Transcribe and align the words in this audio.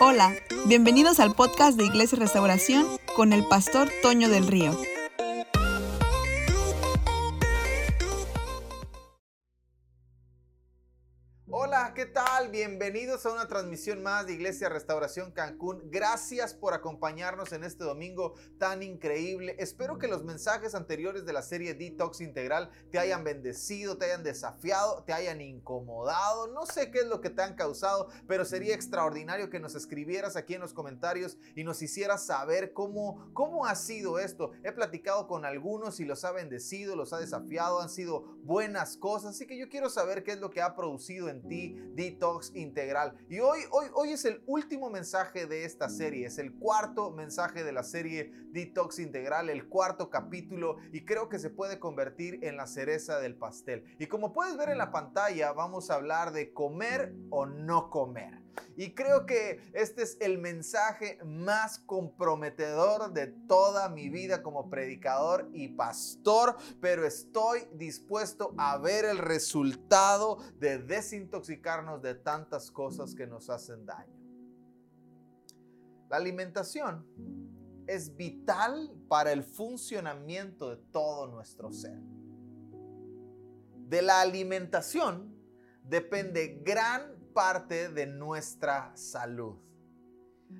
Hola, 0.00 0.34
bienvenidos 0.66 1.20
al 1.20 1.34
podcast 1.34 1.78
de 1.78 1.84
Iglesia 1.84 2.18
Restauración 2.18 2.84
con 3.14 3.32
el 3.32 3.46
pastor 3.46 3.88
Toño 4.02 4.28
del 4.28 4.46
Río. 4.48 4.76
Bienvenidos 12.54 13.26
a 13.26 13.32
una 13.32 13.48
transmisión 13.48 14.00
más 14.00 14.28
de 14.28 14.34
Iglesia 14.34 14.68
Restauración 14.68 15.32
Cancún. 15.32 15.90
Gracias 15.90 16.54
por 16.54 16.72
acompañarnos 16.72 17.52
en 17.52 17.64
este 17.64 17.82
domingo 17.82 18.34
tan 18.58 18.80
increíble. 18.84 19.56
Espero 19.58 19.98
que 19.98 20.06
los 20.06 20.22
mensajes 20.22 20.76
anteriores 20.76 21.26
de 21.26 21.32
la 21.32 21.42
serie 21.42 21.74
Detox 21.74 22.20
Integral 22.20 22.70
te 22.92 23.00
hayan 23.00 23.24
bendecido, 23.24 23.98
te 23.98 24.04
hayan 24.04 24.22
desafiado, 24.22 25.02
te 25.02 25.12
hayan 25.12 25.40
incomodado. 25.40 26.46
No 26.46 26.64
sé 26.64 26.92
qué 26.92 27.00
es 27.00 27.06
lo 27.06 27.20
que 27.20 27.28
te 27.28 27.42
han 27.42 27.56
causado, 27.56 28.06
pero 28.28 28.44
sería 28.44 28.76
extraordinario 28.76 29.50
que 29.50 29.58
nos 29.58 29.74
escribieras 29.74 30.36
aquí 30.36 30.54
en 30.54 30.60
los 30.60 30.72
comentarios 30.72 31.36
y 31.56 31.64
nos 31.64 31.82
hicieras 31.82 32.24
saber 32.24 32.72
cómo, 32.72 33.32
cómo 33.32 33.66
ha 33.66 33.74
sido 33.74 34.20
esto. 34.20 34.52
He 34.62 34.70
platicado 34.70 35.26
con 35.26 35.44
algunos 35.44 35.98
y 35.98 36.04
los 36.04 36.24
ha 36.24 36.30
bendecido, 36.30 36.94
los 36.94 37.12
ha 37.12 37.18
desafiado, 37.18 37.80
han 37.80 37.90
sido 37.90 38.20
buenas 38.44 38.96
cosas. 38.96 39.34
Así 39.34 39.44
que 39.44 39.58
yo 39.58 39.68
quiero 39.68 39.90
saber 39.90 40.22
qué 40.22 40.30
es 40.30 40.38
lo 40.38 40.50
que 40.50 40.62
ha 40.62 40.76
producido 40.76 41.28
en 41.28 41.48
ti 41.48 41.76
Detox 41.96 42.43
Integral. 42.54 43.16
Y 43.28 43.40
hoy, 43.40 43.60
hoy, 43.70 43.86
hoy 43.94 44.12
es 44.12 44.24
el 44.24 44.42
último 44.46 44.90
mensaje 44.90 45.46
de 45.46 45.64
esta 45.64 45.88
serie, 45.88 46.26
es 46.26 46.38
el 46.38 46.52
cuarto 46.52 47.10
mensaje 47.10 47.64
de 47.64 47.72
la 47.72 47.82
serie 47.82 48.32
Detox 48.52 48.98
Integral, 48.98 49.50
el 49.50 49.68
cuarto 49.68 50.10
capítulo 50.10 50.76
y 50.92 51.04
creo 51.04 51.28
que 51.28 51.38
se 51.38 51.50
puede 51.50 51.78
convertir 51.78 52.40
en 52.42 52.56
la 52.56 52.66
cereza 52.66 53.20
del 53.20 53.36
pastel. 53.36 53.84
Y 53.98 54.06
como 54.06 54.32
puedes 54.32 54.56
ver 54.56 54.68
en 54.68 54.78
la 54.78 54.90
pantalla, 54.90 55.52
vamos 55.52 55.90
a 55.90 55.94
hablar 55.94 56.32
de 56.32 56.52
comer 56.52 57.14
o 57.30 57.46
no 57.46 57.90
comer. 57.90 58.43
Y 58.76 58.94
creo 58.94 59.26
que 59.26 59.60
este 59.72 60.02
es 60.02 60.16
el 60.20 60.38
mensaje 60.38 61.18
más 61.24 61.78
comprometedor 61.78 63.12
de 63.12 63.28
toda 63.28 63.88
mi 63.88 64.08
vida 64.08 64.42
como 64.42 64.68
predicador 64.68 65.48
y 65.52 65.68
pastor, 65.68 66.56
pero 66.80 67.06
estoy 67.06 67.66
dispuesto 67.72 68.54
a 68.58 68.78
ver 68.78 69.04
el 69.04 69.18
resultado 69.18 70.38
de 70.58 70.78
desintoxicarnos 70.78 72.02
de 72.02 72.14
tantas 72.14 72.70
cosas 72.70 73.14
que 73.14 73.26
nos 73.26 73.50
hacen 73.50 73.86
daño. 73.86 74.14
La 76.08 76.16
alimentación 76.16 77.06
es 77.86 78.16
vital 78.16 78.90
para 79.08 79.32
el 79.32 79.42
funcionamiento 79.42 80.70
de 80.70 80.76
todo 80.90 81.26
nuestro 81.28 81.72
ser. 81.72 81.98
De 83.88 84.00
la 84.02 84.20
alimentación 84.20 85.34
depende 85.82 86.60
gran 86.64 87.13
parte 87.34 87.90
de 87.90 88.06
nuestra 88.06 88.96
salud. 88.96 89.56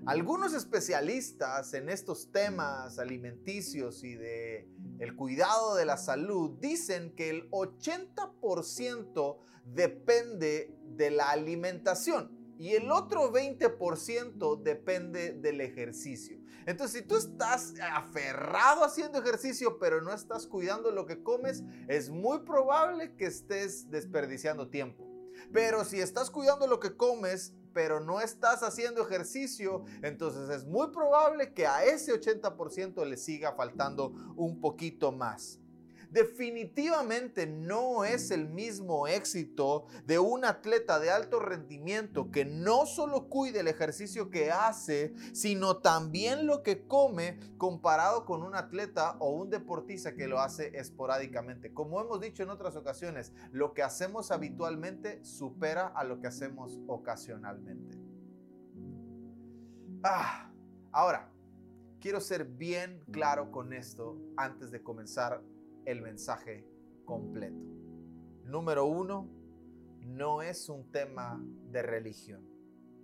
Algunos 0.06 0.52
especialistas 0.52 1.72
en 1.72 1.88
estos 1.88 2.30
temas 2.30 2.98
alimenticios 2.98 4.04
y 4.04 4.14
de 4.14 4.68
el 4.98 5.16
cuidado 5.16 5.76
de 5.76 5.86
la 5.86 5.96
salud 5.96 6.58
dicen 6.60 7.14
que 7.14 7.30
el 7.30 7.50
80% 7.50 9.38
depende 9.64 10.76
de 10.82 11.10
la 11.10 11.30
alimentación 11.30 12.36
y 12.58 12.74
el 12.74 12.90
otro 12.90 13.32
20% 13.32 14.62
depende 14.62 15.32
del 15.32 15.60
ejercicio. 15.60 16.38
Entonces, 16.66 17.02
si 17.02 17.06
tú 17.06 17.16
estás 17.16 17.74
aferrado 17.92 18.84
haciendo 18.84 19.18
ejercicio, 19.18 19.78
pero 19.78 20.00
no 20.00 20.12
estás 20.12 20.46
cuidando 20.46 20.90
lo 20.90 21.06
que 21.06 21.22
comes, 21.22 21.62
es 21.88 22.10
muy 22.10 22.40
probable 22.40 23.16
que 23.16 23.26
estés 23.26 23.90
desperdiciando 23.90 24.68
tiempo. 24.68 25.13
Pero 25.52 25.84
si 25.84 26.00
estás 26.00 26.30
cuidando 26.30 26.66
lo 26.66 26.80
que 26.80 26.96
comes, 26.96 27.52
pero 27.72 28.00
no 28.00 28.20
estás 28.20 28.62
haciendo 28.62 29.02
ejercicio, 29.02 29.84
entonces 30.02 30.48
es 30.48 30.64
muy 30.64 30.88
probable 30.88 31.52
que 31.52 31.66
a 31.66 31.84
ese 31.84 32.12
80% 32.12 33.04
le 33.04 33.16
siga 33.16 33.54
faltando 33.54 34.12
un 34.36 34.60
poquito 34.60 35.12
más 35.12 35.58
definitivamente 36.14 37.44
no 37.44 38.04
es 38.04 38.30
el 38.30 38.48
mismo 38.48 39.08
éxito 39.08 39.86
de 40.06 40.20
un 40.20 40.44
atleta 40.44 41.00
de 41.00 41.10
alto 41.10 41.40
rendimiento 41.40 42.30
que 42.30 42.44
no 42.44 42.86
solo 42.86 43.28
cuide 43.28 43.60
el 43.60 43.68
ejercicio 43.68 44.30
que 44.30 44.52
hace, 44.52 45.12
sino 45.32 45.78
también 45.78 46.46
lo 46.46 46.62
que 46.62 46.86
come 46.86 47.40
comparado 47.58 48.24
con 48.26 48.44
un 48.44 48.54
atleta 48.54 49.16
o 49.18 49.30
un 49.30 49.50
deportista 49.50 50.14
que 50.14 50.28
lo 50.28 50.38
hace 50.38 50.78
esporádicamente. 50.78 51.74
Como 51.74 52.00
hemos 52.00 52.20
dicho 52.20 52.44
en 52.44 52.50
otras 52.50 52.76
ocasiones, 52.76 53.32
lo 53.50 53.74
que 53.74 53.82
hacemos 53.82 54.30
habitualmente 54.30 55.18
supera 55.24 55.88
a 55.88 56.04
lo 56.04 56.20
que 56.20 56.28
hacemos 56.28 56.78
ocasionalmente. 56.86 57.98
Ah, 60.04 60.48
ahora, 60.92 61.28
quiero 61.98 62.20
ser 62.20 62.44
bien 62.44 63.02
claro 63.10 63.50
con 63.50 63.72
esto 63.72 64.16
antes 64.36 64.70
de 64.70 64.80
comenzar 64.80 65.42
el 65.86 66.02
mensaje 66.02 66.66
completo. 67.04 67.64
Número 68.44 68.86
uno, 68.86 69.28
no 70.00 70.42
es 70.42 70.68
un 70.68 70.90
tema 70.90 71.42
de 71.70 71.82
religión. 71.82 72.46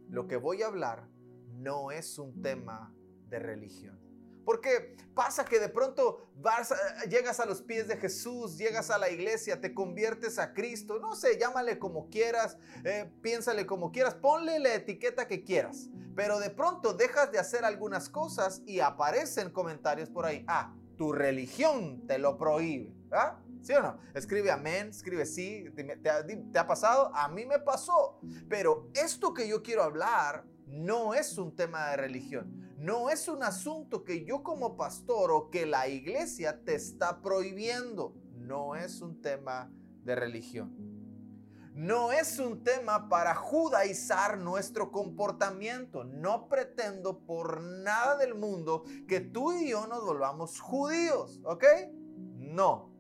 Lo 0.09 0.27
que 0.27 0.37
voy 0.37 0.63
a 0.63 0.67
hablar 0.67 1.09
no 1.53 1.91
es 1.91 2.19
un 2.19 2.43
tema 2.43 2.95
de 3.29 3.39
religión. 3.39 3.99
Porque 4.45 4.97
pasa 5.15 5.45
que 5.45 5.61
de 5.61 5.69
pronto 5.69 6.31
vas, 6.37 6.75
llegas 7.09 7.41
a 7.41 7.47
los 7.47 7.63
pies 7.63 7.87
de 7.87 7.97
Jesús, 7.97 8.59
llegas 8.59 8.91
a 8.91 8.99
la 8.99 9.11
iglesia, 9.11 9.61
te 9.61 9.75
conviertes 9.75 10.39
a 10.39 10.53
Cristo, 10.55 10.99
no 10.99 11.15
sé, 11.15 11.39
llámale 11.39 11.79
como 11.79 12.09
quieras, 12.09 12.57
eh, 12.85 13.11
piénsale 13.23 13.67
como 13.67 13.93
quieras, 13.93 14.15
ponle 14.15 14.59
la 14.59 14.75
etiqueta 14.75 15.29
que 15.29 15.45
quieras. 15.45 15.91
Pero 16.17 16.41
de 16.41 16.51
pronto 16.51 16.95
dejas 16.95 17.31
de 17.31 17.39
hacer 17.39 17.65
algunas 17.65 18.09
cosas 18.09 18.63
y 18.67 18.81
aparecen 18.81 19.51
comentarios 19.51 20.09
por 20.11 20.27
ahí. 20.27 20.45
Ah, 20.49 20.75
tu 21.01 21.13
religión 21.13 22.07
te 22.07 22.19
lo 22.19 22.37
prohíbe. 22.37 22.95
¿Ah? 23.11 23.41
¿Sí 23.63 23.73
o 23.73 23.81
no? 23.81 23.97
Escribe 24.13 24.51
amén, 24.51 24.89
escribe 24.89 25.25
sí. 25.25 25.65
¿Te, 25.75 26.59
ha 26.59 26.67
pasado? 26.67 27.11
A 27.15 27.27
mí 27.27 27.47
me 27.47 27.59
pasó. 27.59 28.21
Pero 28.51 28.91
esto 28.93 29.33
que 29.33 29.49
yo 29.49 29.63
quiero 29.63 29.83
hablar 29.83 30.45
no 30.67 31.15
es 31.15 31.39
un 31.39 31.57
tema 31.57 31.89
de 31.89 31.97
religión. 31.97 32.75
No 32.77 33.09
es 33.09 33.29
un 33.29 33.43
asunto 33.43 34.05
que 34.05 34.27
yo 34.27 34.43
como 34.43 34.77
pastor 34.77 35.31
o 35.31 35.49
que 35.49 35.65
la 35.65 35.89
iglesia 35.89 36.63
te 36.67 36.75
está 36.75 37.23
prohibiendo. 37.23 38.15
No 38.37 38.77
es 38.77 39.01
un 39.01 39.23
tema 39.23 39.73
de 40.05 40.15
religión 40.15 40.80
no 41.81 42.13
es 42.13 42.39
un 42.39 42.63
tema 42.63 43.09
para 43.09 43.35
judaizar 43.35 44.37
nuestro 44.37 44.93
comportamiento. 44.93 46.05
No 46.05 46.47
pretendo 46.47 47.21
por 47.21 47.63
nada 47.63 48.19
del 48.19 48.35
mundo 48.35 48.85
que 49.09 49.21
tú 49.21 49.53
y 49.53 49.71
yo 49.71 49.87
nos 49.87 50.05
volvamos 50.05 50.61
judíos, 50.61 51.41
¿ok? 51.43 51.65
No. 52.37 52.93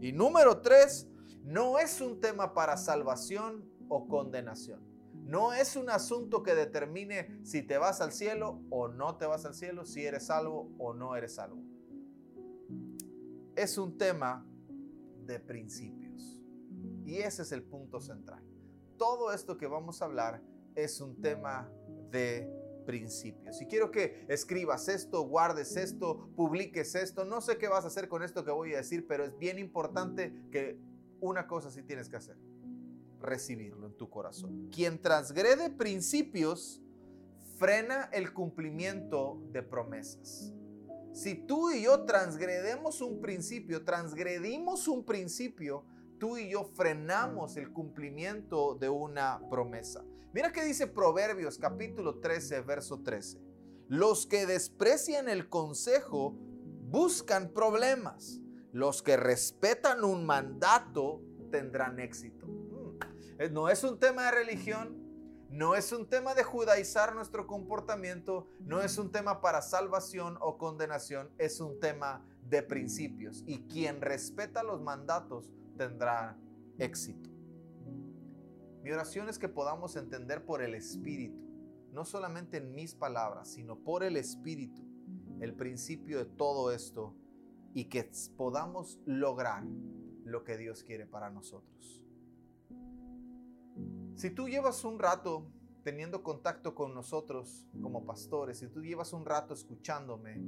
Y 0.00 0.12
número 0.12 0.62
tres, 0.62 1.06
no 1.44 1.78
es 1.78 2.00
un 2.00 2.22
tema 2.22 2.54
para 2.54 2.78
salvación 2.78 3.70
o 3.90 4.08
condenación. 4.08 4.80
No 5.12 5.52
es 5.52 5.76
un 5.76 5.90
asunto 5.90 6.42
que 6.42 6.54
determine 6.54 7.38
si 7.44 7.62
te 7.62 7.76
vas 7.76 8.00
al 8.00 8.12
cielo 8.12 8.62
o 8.70 8.88
no 8.88 9.18
te 9.18 9.26
vas 9.26 9.44
al 9.44 9.54
cielo, 9.54 9.84
si 9.84 10.06
eres 10.06 10.28
salvo 10.28 10.72
o 10.78 10.94
no 10.94 11.16
eres 11.16 11.34
salvo. 11.34 11.62
Es 13.56 13.76
un 13.76 13.98
tema 13.98 14.46
de 15.26 15.38
principio. 15.38 16.01
Y 17.04 17.18
ese 17.18 17.42
es 17.42 17.52
el 17.52 17.62
punto 17.62 18.00
central. 18.00 18.42
Todo 18.96 19.32
esto 19.32 19.56
que 19.56 19.66
vamos 19.66 20.02
a 20.02 20.04
hablar 20.06 20.42
es 20.74 21.00
un 21.00 21.20
tema 21.20 21.70
de 22.10 22.48
principios. 22.84 23.60
Y 23.60 23.66
quiero 23.66 23.90
que 23.90 24.24
escribas 24.28 24.88
esto, 24.88 25.22
guardes 25.22 25.76
esto, 25.76 26.28
publiques 26.36 26.94
esto. 26.94 27.24
No 27.24 27.40
sé 27.40 27.58
qué 27.58 27.68
vas 27.68 27.84
a 27.84 27.88
hacer 27.88 28.08
con 28.08 28.22
esto 28.22 28.44
que 28.44 28.50
voy 28.50 28.74
a 28.74 28.78
decir, 28.78 29.06
pero 29.06 29.24
es 29.24 29.36
bien 29.38 29.58
importante 29.58 30.32
que 30.50 30.78
una 31.20 31.46
cosa 31.46 31.70
sí 31.70 31.82
tienes 31.82 32.08
que 32.08 32.16
hacer. 32.16 32.36
Recibirlo 33.20 33.86
en 33.86 33.96
tu 33.96 34.10
corazón. 34.10 34.68
Quien 34.70 35.00
transgrede 35.00 35.70
principios 35.70 36.82
frena 37.56 38.08
el 38.12 38.32
cumplimiento 38.32 39.40
de 39.52 39.62
promesas. 39.62 40.52
Si 41.12 41.34
tú 41.34 41.70
y 41.70 41.82
yo 41.82 42.04
transgredemos 42.04 43.00
un 43.00 43.20
principio, 43.20 43.84
transgredimos 43.84 44.88
un 44.88 45.04
principio, 45.04 45.84
tú 46.22 46.38
y 46.38 46.50
yo 46.50 46.62
frenamos 46.62 47.56
el 47.56 47.72
cumplimiento 47.72 48.76
de 48.76 48.88
una 48.88 49.40
promesa. 49.50 50.04
Mira 50.32 50.52
que 50.52 50.62
dice 50.62 50.86
Proverbios 50.86 51.58
capítulo 51.58 52.20
13, 52.20 52.60
verso 52.60 53.00
13. 53.02 53.40
Los 53.88 54.28
que 54.28 54.46
desprecian 54.46 55.28
el 55.28 55.48
consejo 55.48 56.36
buscan 56.82 57.52
problemas. 57.52 58.40
Los 58.70 59.02
que 59.02 59.16
respetan 59.16 60.04
un 60.04 60.24
mandato 60.24 61.20
tendrán 61.50 61.98
éxito. 61.98 62.46
Mm. 62.46 63.52
No 63.52 63.68
es 63.68 63.82
un 63.82 63.98
tema 63.98 64.26
de 64.26 64.30
religión, 64.30 65.02
no 65.50 65.74
es 65.74 65.90
un 65.90 66.08
tema 66.08 66.36
de 66.36 66.44
judaizar 66.44 67.16
nuestro 67.16 67.48
comportamiento, 67.48 68.46
no 68.60 68.80
es 68.80 68.96
un 68.96 69.10
tema 69.10 69.40
para 69.40 69.60
salvación 69.60 70.38
o 70.40 70.56
condenación, 70.56 71.32
es 71.38 71.60
un 71.60 71.80
tema 71.80 72.24
de 72.48 72.62
principios. 72.62 73.42
Y 73.44 73.66
quien 73.66 74.00
respeta 74.00 74.62
los 74.62 74.80
mandatos 74.80 75.50
tendrá 75.76 76.38
éxito. 76.78 77.30
Mi 78.82 78.90
oración 78.90 79.28
es 79.28 79.38
que 79.38 79.48
podamos 79.48 79.96
entender 79.96 80.44
por 80.44 80.62
el 80.62 80.74
Espíritu 80.74 81.42
no 81.92 82.04
solamente 82.04 82.56
en 82.56 82.74
mis 82.74 82.94
palabras, 82.94 83.48
sino 83.48 83.78
por 83.78 84.02
el 84.02 84.16
Espíritu, 84.16 84.82
el 85.40 85.54
principio 85.54 86.18
de 86.18 86.24
todo 86.24 86.72
esto 86.72 87.14
y 87.74 87.84
que 87.84 88.10
podamos 88.36 88.98
lograr 89.04 89.64
lo 90.24 90.42
que 90.42 90.56
Dios 90.56 90.82
quiere 90.82 91.06
para 91.06 91.30
nosotros. 91.30 92.02
Si 94.14 94.30
tú 94.30 94.48
llevas 94.48 94.84
un 94.84 94.98
rato 94.98 95.50
teniendo 95.82 96.22
contacto 96.22 96.74
con 96.74 96.94
nosotros 96.94 97.66
como 97.82 98.06
pastores, 98.06 98.58
si 98.58 98.68
tú 98.68 98.82
llevas 98.82 99.12
un 99.12 99.26
rato 99.26 99.52
escuchándome, 99.52 100.40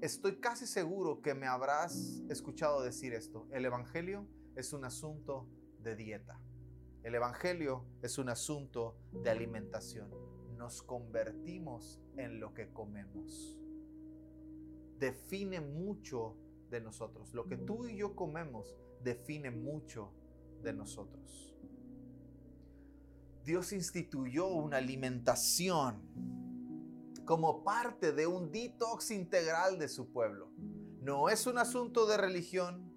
estoy 0.00 0.36
casi 0.36 0.66
seguro 0.66 1.20
que 1.20 1.34
me 1.34 1.46
habrás 1.46 2.22
escuchado 2.28 2.82
decir 2.82 3.12
esto. 3.12 3.48
El 3.50 3.64
Evangelio 3.64 4.26
es 4.60 4.72
un 4.72 4.84
asunto 4.84 5.48
de 5.82 5.96
dieta. 5.96 6.38
El 7.02 7.14
Evangelio 7.14 7.84
es 8.02 8.18
un 8.18 8.28
asunto 8.28 8.96
de 9.10 9.30
alimentación. 9.30 10.10
Nos 10.56 10.82
convertimos 10.82 12.00
en 12.16 12.38
lo 12.40 12.52
que 12.52 12.70
comemos. 12.72 13.58
Define 14.98 15.60
mucho 15.60 16.36
de 16.68 16.80
nosotros. 16.80 17.32
Lo 17.32 17.46
que 17.46 17.56
tú 17.56 17.86
y 17.86 17.96
yo 17.96 18.14
comemos 18.14 18.76
define 19.02 19.50
mucho 19.50 20.12
de 20.62 20.74
nosotros. 20.74 21.56
Dios 23.42 23.72
instituyó 23.72 24.48
una 24.48 24.76
alimentación 24.76 26.02
como 27.24 27.64
parte 27.64 28.12
de 28.12 28.26
un 28.26 28.50
detox 28.52 29.10
integral 29.10 29.78
de 29.78 29.88
su 29.88 30.12
pueblo. 30.12 30.50
No 31.00 31.30
es 31.30 31.46
un 31.46 31.56
asunto 31.56 32.06
de 32.06 32.18
religión, 32.18 32.89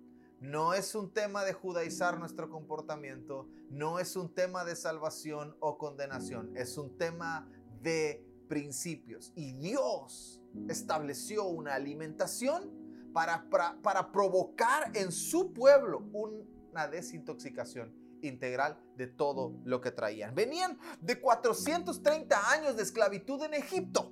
no 0.43 0.73
es 0.73 0.93
un 0.93 1.09
tema 1.09 1.45
de 1.45 1.53
judaizar 1.53 2.19
nuestro 2.19 2.49
comportamiento, 2.49 3.47
no 3.69 3.97
es 3.97 4.17
un 4.17 4.35
tema 4.35 4.65
de 4.65 4.75
salvación 4.75 5.55
o 5.61 5.77
condenación, 5.77 6.51
es 6.57 6.77
un 6.77 6.97
tema 6.97 7.47
de 7.81 8.27
principios. 8.49 9.31
Y 9.35 9.53
Dios 9.53 10.41
estableció 10.67 11.45
una 11.45 11.75
alimentación 11.75 12.69
para, 13.13 13.47
para, 13.49 14.11
provocar 14.11 14.91
en 14.97 15.13
su 15.13 15.53
pueblo 15.53 15.99
una 16.11 16.89
desintoxicación 16.89 17.95
integral 18.21 18.77
de 18.97 19.07
todo 19.07 19.53
lo 19.63 19.79
que 19.79 19.91
traían. 19.91 20.35
Venían 20.35 20.77
de 20.99 21.21
430 21.21 22.51
años 22.51 22.75
de 22.75 22.83
esclavitud 22.83 23.41
en 23.43 23.53
Egipto. 23.53 24.11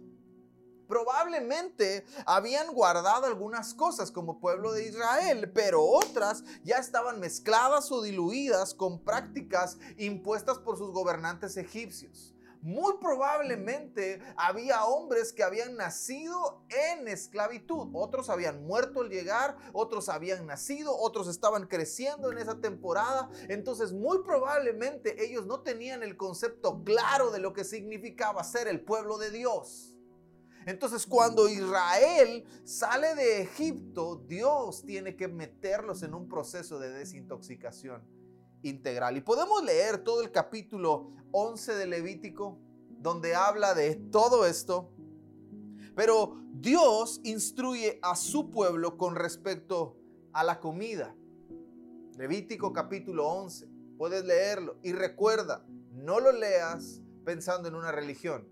Probablemente 0.92 2.04
habían 2.26 2.74
guardado 2.74 3.26
algunas 3.26 3.74
cosas 3.74 4.12
como 4.12 4.42
pueblo 4.42 4.74
de 4.74 4.90
Israel, 4.90 5.50
pero 5.54 5.82
otras 5.86 6.44
ya 6.66 6.80
estaban 6.80 7.22
mezcladas 7.22 7.90
o 7.94 8.02
diluidas 8.02 8.74
con 8.74 9.02
prácticas 9.02 9.78
impuestas 9.96 10.58
por 10.58 10.78
sus 10.78 10.92
gobernantes 10.92 11.56
egipcios. 11.56 12.36
Muy 12.62 12.96
probablemente 13.00 14.22
había 14.36 14.84
hombres 14.84 15.32
que 15.32 15.44
habían 15.44 15.78
nacido 15.78 16.66
en 16.68 17.08
esclavitud. 17.08 17.88
Otros 17.94 18.30
habían 18.30 18.66
muerto 18.66 19.00
al 19.00 19.10
llegar, 19.10 19.56
otros 19.72 20.10
habían 20.10 20.46
nacido, 20.46 20.94
otros 20.94 21.30
estaban 21.30 21.68
creciendo 21.68 22.34
en 22.34 22.38
esa 22.38 22.60
temporada. 22.60 23.30
Entonces 23.48 23.94
muy 23.94 24.24
probablemente 24.24 25.24
ellos 25.24 25.46
no 25.46 25.62
tenían 25.62 26.04
el 26.04 26.18
concepto 26.18 26.84
claro 26.84 27.32
de 27.32 27.40
lo 27.40 27.54
que 27.54 27.64
significaba 27.64 28.44
ser 28.44 28.68
el 28.68 28.82
pueblo 28.82 29.18
de 29.18 29.32
Dios. 29.32 29.92
Entonces 30.66 31.08
cuando 31.08 31.50
Israel 31.50 32.44
sale 32.64 33.16
de 33.16 33.42
Egipto, 33.42 34.24
Dios 34.28 34.84
tiene 34.86 35.16
que 35.16 35.28
meterlos 35.28 36.04
en 36.04 36.14
un 36.14 36.28
proceso 36.28 36.80
de 36.80 36.92
desintoxicación 36.92 38.04
integral. 38.62 39.18
Y 39.18 39.22
podemos 39.22 39.64
leer 39.64 40.04
todo 40.04 40.22
el 40.22 40.32
capítulo 40.32 41.12
11 41.32 41.76
de 41.76 41.88
Levítico, 41.88 42.60
donde 42.90 43.36
habla 43.36 43.74
de 43.74 43.96
todo 43.96 44.46
esto. 44.46 44.92
Pero 45.96 46.38
Dios 46.54 47.22
instruye 47.24 48.00
a 48.02 48.16
su 48.16 48.52
pueblo 48.52 48.98
con 48.98 49.16
respecto 49.16 49.98
a 50.34 50.44
la 50.44 50.60
comida. 50.60 51.16
Levítico 52.18 52.72
capítulo 52.72 53.28
11. 53.28 53.68
Puedes 53.98 54.24
leerlo. 54.26 54.78
Y 54.84 54.94
recuerda, 54.94 55.66
no 55.92 56.20
lo 56.20 56.32
leas 56.32 57.02
pensando 57.26 57.68
en 57.68 57.76
una 57.76 57.92
religión. 57.92 58.48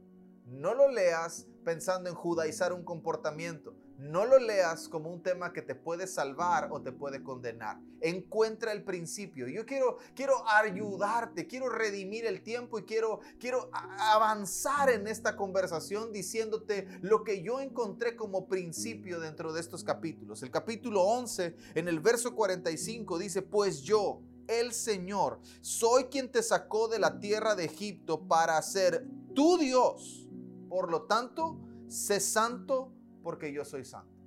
No 0.45 0.73
lo 0.73 0.89
leas 0.89 1.47
pensando 1.69 2.09
en 2.09 2.15
judaizar 2.15 2.73
un 2.73 2.83
comportamiento. 2.83 3.75
No 3.99 4.25
lo 4.25 4.39
leas 4.39 4.89
como 4.89 5.11
un 5.11 5.21
tema 5.21 5.53
que 5.53 5.61
te 5.61 5.75
puede 5.75 6.07
salvar 6.07 6.69
o 6.71 6.81
te 6.81 6.91
puede 6.91 7.21
condenar. 7.21 7.79
Encuentra 8.01 8.71
el 8.71 8.83
principio. 8.83 9.47
Yo 9.47 9.67
quiero, 9.67 9.97
quiero 10.15 10.41
ayudarte, 10.49 11.45
quiero 11.45 11.69
redimir 11.69 12.25
el 12.25 12.41
tiempo 12.41 12.79
y 12.79 12.85
quiero, 12.85 13.19
quiero 13.39 13.69
avanzar 13.71 14.89
en 14.89 15.05
esta 15.05 15.35
conversación 15.35 16.11
diciéndote 16.11 16.87
lo 17.01 17.23
que 17.23 17.43
yo 17.43 17.59
encontré 17.59 18.15
como 18.15 18.47
principio 18.47 19.19
dentro 19.19 19.53
de 19.53 19.61
estos 19.61 19.83
capítulos. 19.83 20.41
El 20.41 20.49
capítulo 20.49 21.03
11, 21.03 21.55
en 21.75 21.87
el 21.87 21.99
verso 21.99 22.33
45, 22.33 23.19
dice, 23.19 23.43
pues 23.43 23.83
yo, 23.83 24.23
el 24.47 24.73
Señor, 24.73 25.39
soy 25.61 26.05
quien 26.05 26.31
te 26.31 26.41
sacó 26.41 26.87
de 26.87 26.97
la 26.97 27.19
tierra 27.19 27.53
de 27.53 27.65
Egipto 27.65 28.27
para 28.27 28.59
ser 28.63 29.05
tu 29.35 29.59
Dios. 29.59 30.25
Por 30.69 30.91
lo 30.91 31.03
tanto, 31.03 31.59
sé 31.87 32.19
santo 32.19 32.93
porque 33.23 33.51
yo 33.51 33.65
soy 33.65 33.83
santo. 33.83 34.23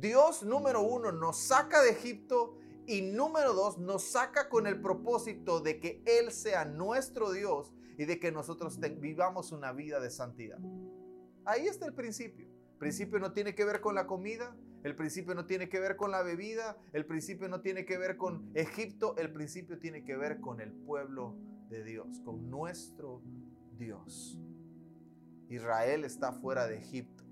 Dios 0.00 0.42
número 0.42 0.82
uno 0.82 1.12
nos 1.12 1.36
saca 1.36 1.82
de 1.82 1.90
Egipto 1.90 2.56
y 2.86 3.02
número 3.02 3.52
dos 3.52 3.78
nos 3.78 4.04
saca 4.04 4.48
con 4.48 4.66
el 4.66 4.80
propósito 4.80 5.60
de 5.60 5.78
que 5.78 6.02
Él 6.06 6.32
sea 6.32 6.64
nuestro 6.64 7.32
Dios 7.32 7.72
y 7.98 8.06
de 8.06 8.18
que 8.18 8.32
nosotros 8.32 8.80
vivamos 8.98 9.52
una 9.52 9.72
vida 9.72 10.00
de 10.00 10.10
santidad. 10.10 10.58
Ahí 11.44 11.66
está 11.66 11.86
el 11.86 11.94
principio. 11.94 12.46
El 12.46 12.78
principio 12.78 13.18
no 13.18 13.32
tiene 13.32 13.54
que 13.54 13.64
ver 13.64 13.82
con 13.82 13.94
la 13.94 14.06
comida, 14.06 14.56
el 14.82 14.96
principio 14.96 15.34
no 15.34 15.44
tiene 15.44 15.68
que 15.68 15.78
ver 15.80 15.96
con 15.96 16.10
la 16.10 16.22
bebida, 16.22 16.78
el 16.94 17.04
principio 17.04 17.48
no 17.48 17.60
tiene 17.60 17.84
que 17.84 17.98
ver 17.98 18.16
con 18.16 18.50
Egipto, 18.54 19.14
el 19.18 19.30
principio 19.30 19.78
tiene 19.78 20.02
que 20.02 20.16
ver 20.16 20.40
con 20.40 20.62
el 20.62 20.72
pueblo 20.72 21.36
de 21.68 21.84
Dios, 21.84 22.20
con 22.24 22.48
nuestro 22.48 23.20
Dios. 23.76 24.38
Israel 25.50 26.04
está 26.04 26.32
fuera 26.32 26.66
de 26.66 26.78
Egipto. 26.78 27.24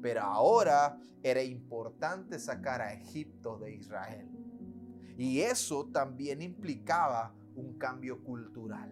Pero 0.00 0.22
ahora 0.22 0.98
era 1.22 1.42
importante 1.42 2.38
sacar 2.38 2.80
a 2.80 2.94
Egipto 2.94 3.58
de 3.58 3.74
Israel. 3.74 4.28
Y 5.18 5.40
eso 5.40 5.86
también 5.86 6.42
implicaba 6.42 7.34
un 7.54 7.78
cambio 7.78 8.22
cultural. 8.22 8.90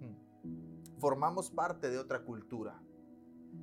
Hmm. 0.00 0.98
Formamos 0.98 1.50
parte 1.50 1.90
de 1.90 1.98
otra 1.98 2.24
cultura, 2.24 2.82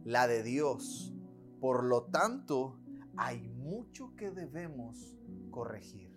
la 0.04 0.28
de 0.28 0.44
Dios. 0.44 1.14
Por 1.60 1.84
lo 1.84 2.06
tanto, 2.06 2.80
hay 3.18 3.42
mucho 3.50 4.16
que 4.16 4.32
debemos 4.32 5.18
corregir. 5.52 6.09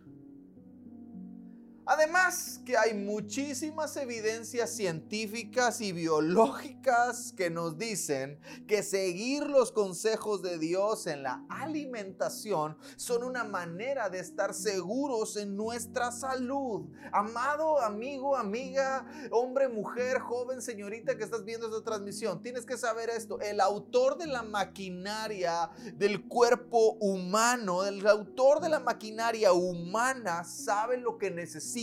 Además 1.94 2.58
que 2.64 2.78
hay 2.78 2.94
muchísimas 2.94 3.98
evidencias 3.98 4.70
científicas 4.70 5.82
y 5.82 5.92
biológicas 5.92 7.34
que 7.36 7.50
nos 7.50 7.76
dicen 7.76 8.40
que 8.66 8.82
seguir 8.82 9.42
los 9.42 9.72
consejos 9.72 10.40
de 10.40 10.58
Dios 10.58 11.06
en 11.06 11.22
la 11.22 11.44
alimentación 11.50 12.78
son 12.96 13.24
una 13.24 13.44
manera 13.44 14.08
de 14.08 14.20
estar 14.20 14.54
seguros 14.54 15.36
en 15.36 15.54
nuestra 15.54 16.12
salud. 16.12 16.88
Amado 17.12 17.78
amigo, 17.78 18.38
amiga, 18.38 19.06
hombre, 19.30 19.68
mujer, 19.68 20.18
joven, 20.18 20.62
señorita 20.62 21.18
que 21.18 21.24
estás 21.24 21.44
viendo 21.44 21.66
esta 21.66 21.84
transmisión, 21.84 22.40
tienes 22.40 22.64
que 22.64 22.78
saber 22.78 23.10
esto. 23.10 23.38
El 23.38 23.60
autor 23.60 24.16
de 24.16 24.28
la 24.28 24.42
maquinaria 24.42 25.68
del 25.92 26.26
cuerpo 26.26 26.94
humano, 27.00 27.84
el 27.84 28.06
autor 28.06 28.60
de 28.60 28.70
la 28.70 28.80
maquinaria 28.80 29.52
humana 29.52 30.42
sabe 30.44 30.96
lo 30.96 31.18
que 31.18 31.30
necesita 31.30 31.81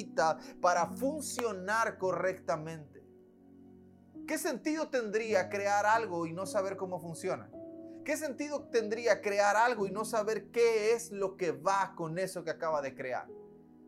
para 0.62 0.88
funcionar 0.88 1.98
correctamente. 1.98 3.04
¿Qué 4.28 4.38
sentido 4.38 4.90
tendría 4.90 5.50
crear 5.50 5.86
algo 5.86 6.26
y 6.28 6.34
no 6.34 6.46
saber 6.46 6.78
cómo 6.78 7.00
funciona? 7.00 7.50
¿Qué 8.06 8.16
sentido 8.18 8.64
tendría 8.70 9.22
crear 9.22 9.56
algo 9.56 9.86
y 9.86 9.92
no 9.92 10.06
saber 10.06 10.52
qué 10.52 10.94
es 10.94 11.12
lo 11.12 11.36
que 11.38 11.52
va 11.52 11.94
con 11.96 12.18
eso 12.18 12.44
que 12.44 12.52
acaba 12.52 12.82
de 12.82 12.96
crear? 12.96 13.28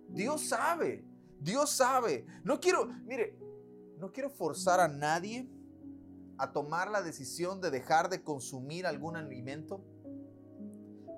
Dios 0.09 0.47
sabe, 0.47 1.05
Dios 1.39 1.71
sabe. 1.71 2.25
No 2.43 2.59
quiero, 2.59 2.87
mire, 3.05 3.37
no 3.97 4.11
quiero 4.11 4.29
forzar 4.29 4.79
a 4.79 4.87
nadie 4.87 5.47
a 6.37 6.51
tomar 6.51 6.89
la 6.89 7.01
decisión 7.03 7.61
de 7.61 7.69
dejar 7.69 8.09
de 8.09 8.23
consumir 8.23 8.87
algún 8.87 9.15
alimento, 9.15 9.83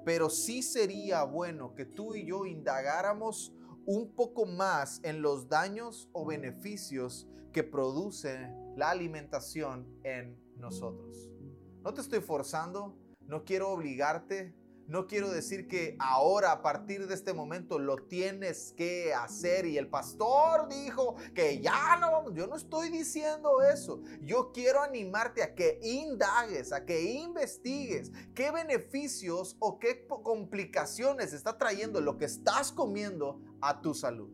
pero 0.03 0.29
sí 0.29 0.61
sería 0.61 1.23
bueno 1.23 1.75
que 1.75 1.85
tú 1.85 2.13
y 2.13 2.25
yo 2.25 2.45
indagáramos 2.45 3.53
un 3.85 4.15
poco 4.15 4.45
más 4.45 5.01
en 5.03 5.21
los 5.21 5.49
daños 5.49 6.09
o 6.13 6.25
beneficios 6.25 7.27
que 7.51 7.63
produce 7.63 8.49
la 8.75 8.89
alimentación 8.89 9.87
en 10.03 10.37
nosotros. 10.57 11.29
No 11.81 11.93
te 11.93 12.01
estoy 12.01 12.21
forzando, 12.21 12.97
no 13.27 13.43
quiero 13.43 13.69
obligarte, 13.69 14.55
no 14.87 15.07
quiero 15.07 15.31
decir 15.31 15.67
que 15.67 15.95
ahora, 15.97 16.51
a 16.51 16.61
partir 16.61 17.07
de 17.07 17.13
este 17.13 17.33
momento, 17.33 17.79
lo 17.79 17.95
tienes 17.95 18.73
que 18.75 19.13
hacer. 19.13 19.65
Y 19.65 19.77
el 19.77 19.87
pastor 19.87 20.67
dijo 20.67 21.15
que 21.33 21.61
ya 21.61 21.97
no 21.97 22.11
vamos. 22.11 22.33
Yo 22.33 22.47
no 22.47 22.57
estoy 22.57 22.89
diciendo 22.89 23.61
eso. 23.61 24.01
Yo 24.21 24.51
quiero 24.51 24.81
animarte 24.81 25.41
a 25.41 25.55
que 25.55 25.79
indagues, 25.81 26.73
a 26.73 26.85
que 26.85 27.01
investigues 27.01 28.11
qué 28.35 28.51
beneficios 28.51 29.55
o 29.59 29.79
qué 29.79 30.05
complicaciones 30.05 31.31
está 31.31 31.57
trayendo 31.57 32.01
lo 32.01 32.17
que 32.17 32.25
estás 32.25 32.71
comiendo 32.71 33.39
a 33.61 33.81
tu 33.81 33.93
salud. 33.93 34.29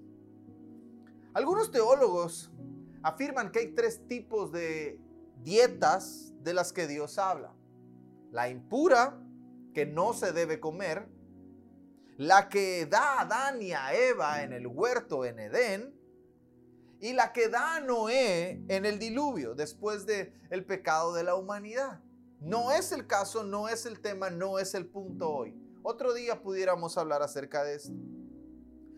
Algunos 1.34 1.72
teólogos 1.72 2.52
afirman 3.04 3.52
que 3.52 3.60
hay 3.60 3.68
tres 3.76 4.08
tipos 4.08 4.52
de 4.52 5.00
dietas 5.44 6.34
de 6.42 6.54
las 6.56 6.74
que 6.74 6.88
Dios 6.88 7.20
habla. 7.20 7.54
La 8.32 8.50
impura, 8.50 9.22
que 9.80 9.86
no 9.86 10.14
se 10.14 10.34
debe 10.34 10.60
comer, 10.60 11.08
la 12.18 12.50
que 12.50 12.86
da 12.86 13.14
a 13.14 13.22
Adán 13.22 13.62
y 13.62 13.72
a 13.72 13.94
Eva 13.94 14.44
en 14.44 14.52
el 14.52 14.68
huerto 14.68 15.24
en 15.24 15.40
Edén, 15.40 15.98
y 17.00 17.14
la 17.14 17.32
que 17.32 17.48
da 17.48 17.78
a 17.78 17.80
Noé 17.80 18.62
en 18.68 18.86
el 18.86 19.00
diluvio 19.00 19.56
después 19.56 20.06
del 20.06 20.34
el 20.50 20.66
pecado 20.66 21.14
de 21.14 21.24
la 21.24 21.36
humanidad. 21.36 22.02
No 22.42 22.74
es 22.74 22.92
el 22.92 23.08
caso, 23.08 23.46
no 23.46 23.70
es 23.70 23.86
el 23.86 24.02
tema, 24.02 24.30
no 24.30 24.60
es 24.60 24.74
el 24.74 24.86
punto 24.86 25.30
hoy. 25.30 25.56
Otro 25.82 26.14
día 26.14 26.42
pudiéramos 26.42 26.98
hablar 26.98 27.22
acerca 27.22 27.64
de 27.64 27.76
esto. 27.76 27.94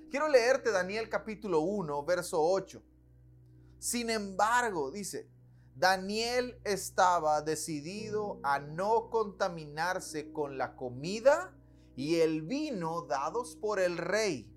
Quiero 0.09 0.29
leerte 0.29 0.71
Daniel 0.71 1.09
capítulo 1.09 1.59
1, 1.59 2.03
verso 2.05 2.41
8. 2.41 2.81
Sin 3.77 4.09
embargo, 4.09 4.89
dice, 4.89 5.29
Daniel 5.75 6.59
estaba 6.63 7.41
decidido 7.41 8.39
a 8.43 8.59
no 8.59 9.09
contaminarse 9.09 10.31
con 10.31 10.57
la 10.57 10.75
comida 10.75 11.53
y 11.95 12.19
el 12.19 12.41
vino 12.41 13.03
dados 13.03 13.55
por 13.55 13.79
el 13.79 13.97
rey. 13.97 14.47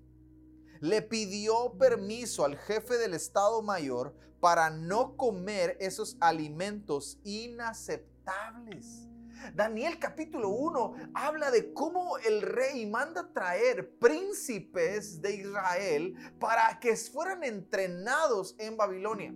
Le 0.81 1.01
pidió 1.01 1.73
permiso 1.77 2.45
al 2.45 2.57
jefe 2.57 2.97
del 2.97 3.13
Estado 3.13 3.61
Mayor 3.61 4.13
para 4.39 4.69
no 4.69 5.15
comer 5.15 5.77
esos 5.79 6.17
alimentos 6.19 7.17
inaceptables. 7.23 9.07
Daniel 9.53 9.99
capítulo 9.99 10.49
1 10.49 11.11
habla 11.13 11.49
de 11.49 11.73
cómo 11.73 12.17
el 12.19 12.41
rey 12.41 12.85
manda 12.85 13.31
traer 13.33 13.97
príncipes 13.97 15.21
de 15.21 15.35
Israel 15.35 16.15
para 16.39 16.79
que 16.79 16.95
fueran 16.95 17.43
entrenados 17.43 18.55
en 18.57 18.75
Babilonia 18.75 19.33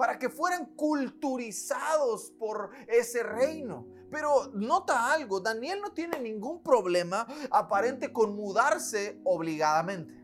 para 0.00 0.18
que 0.18 0.30
fueran 0.30 0.64
culturizados 0.76 2.30
por 2.38 2.70
ese 2.88 3.22
reino. 3.22 3.86
Pero 4.10 4.50
nota 4.54 5.12
algo, 5.12 5.40
Daniel 5.40 5.82
no 5.82 5.92
tiene 5.92 6.18
ningún 6.18 6.62
problema 6.62 7.26
aparente 7.50 8.10
con 8.10 8.34
mudarse 8.34 9.20
obligadamente. 9.24 10.14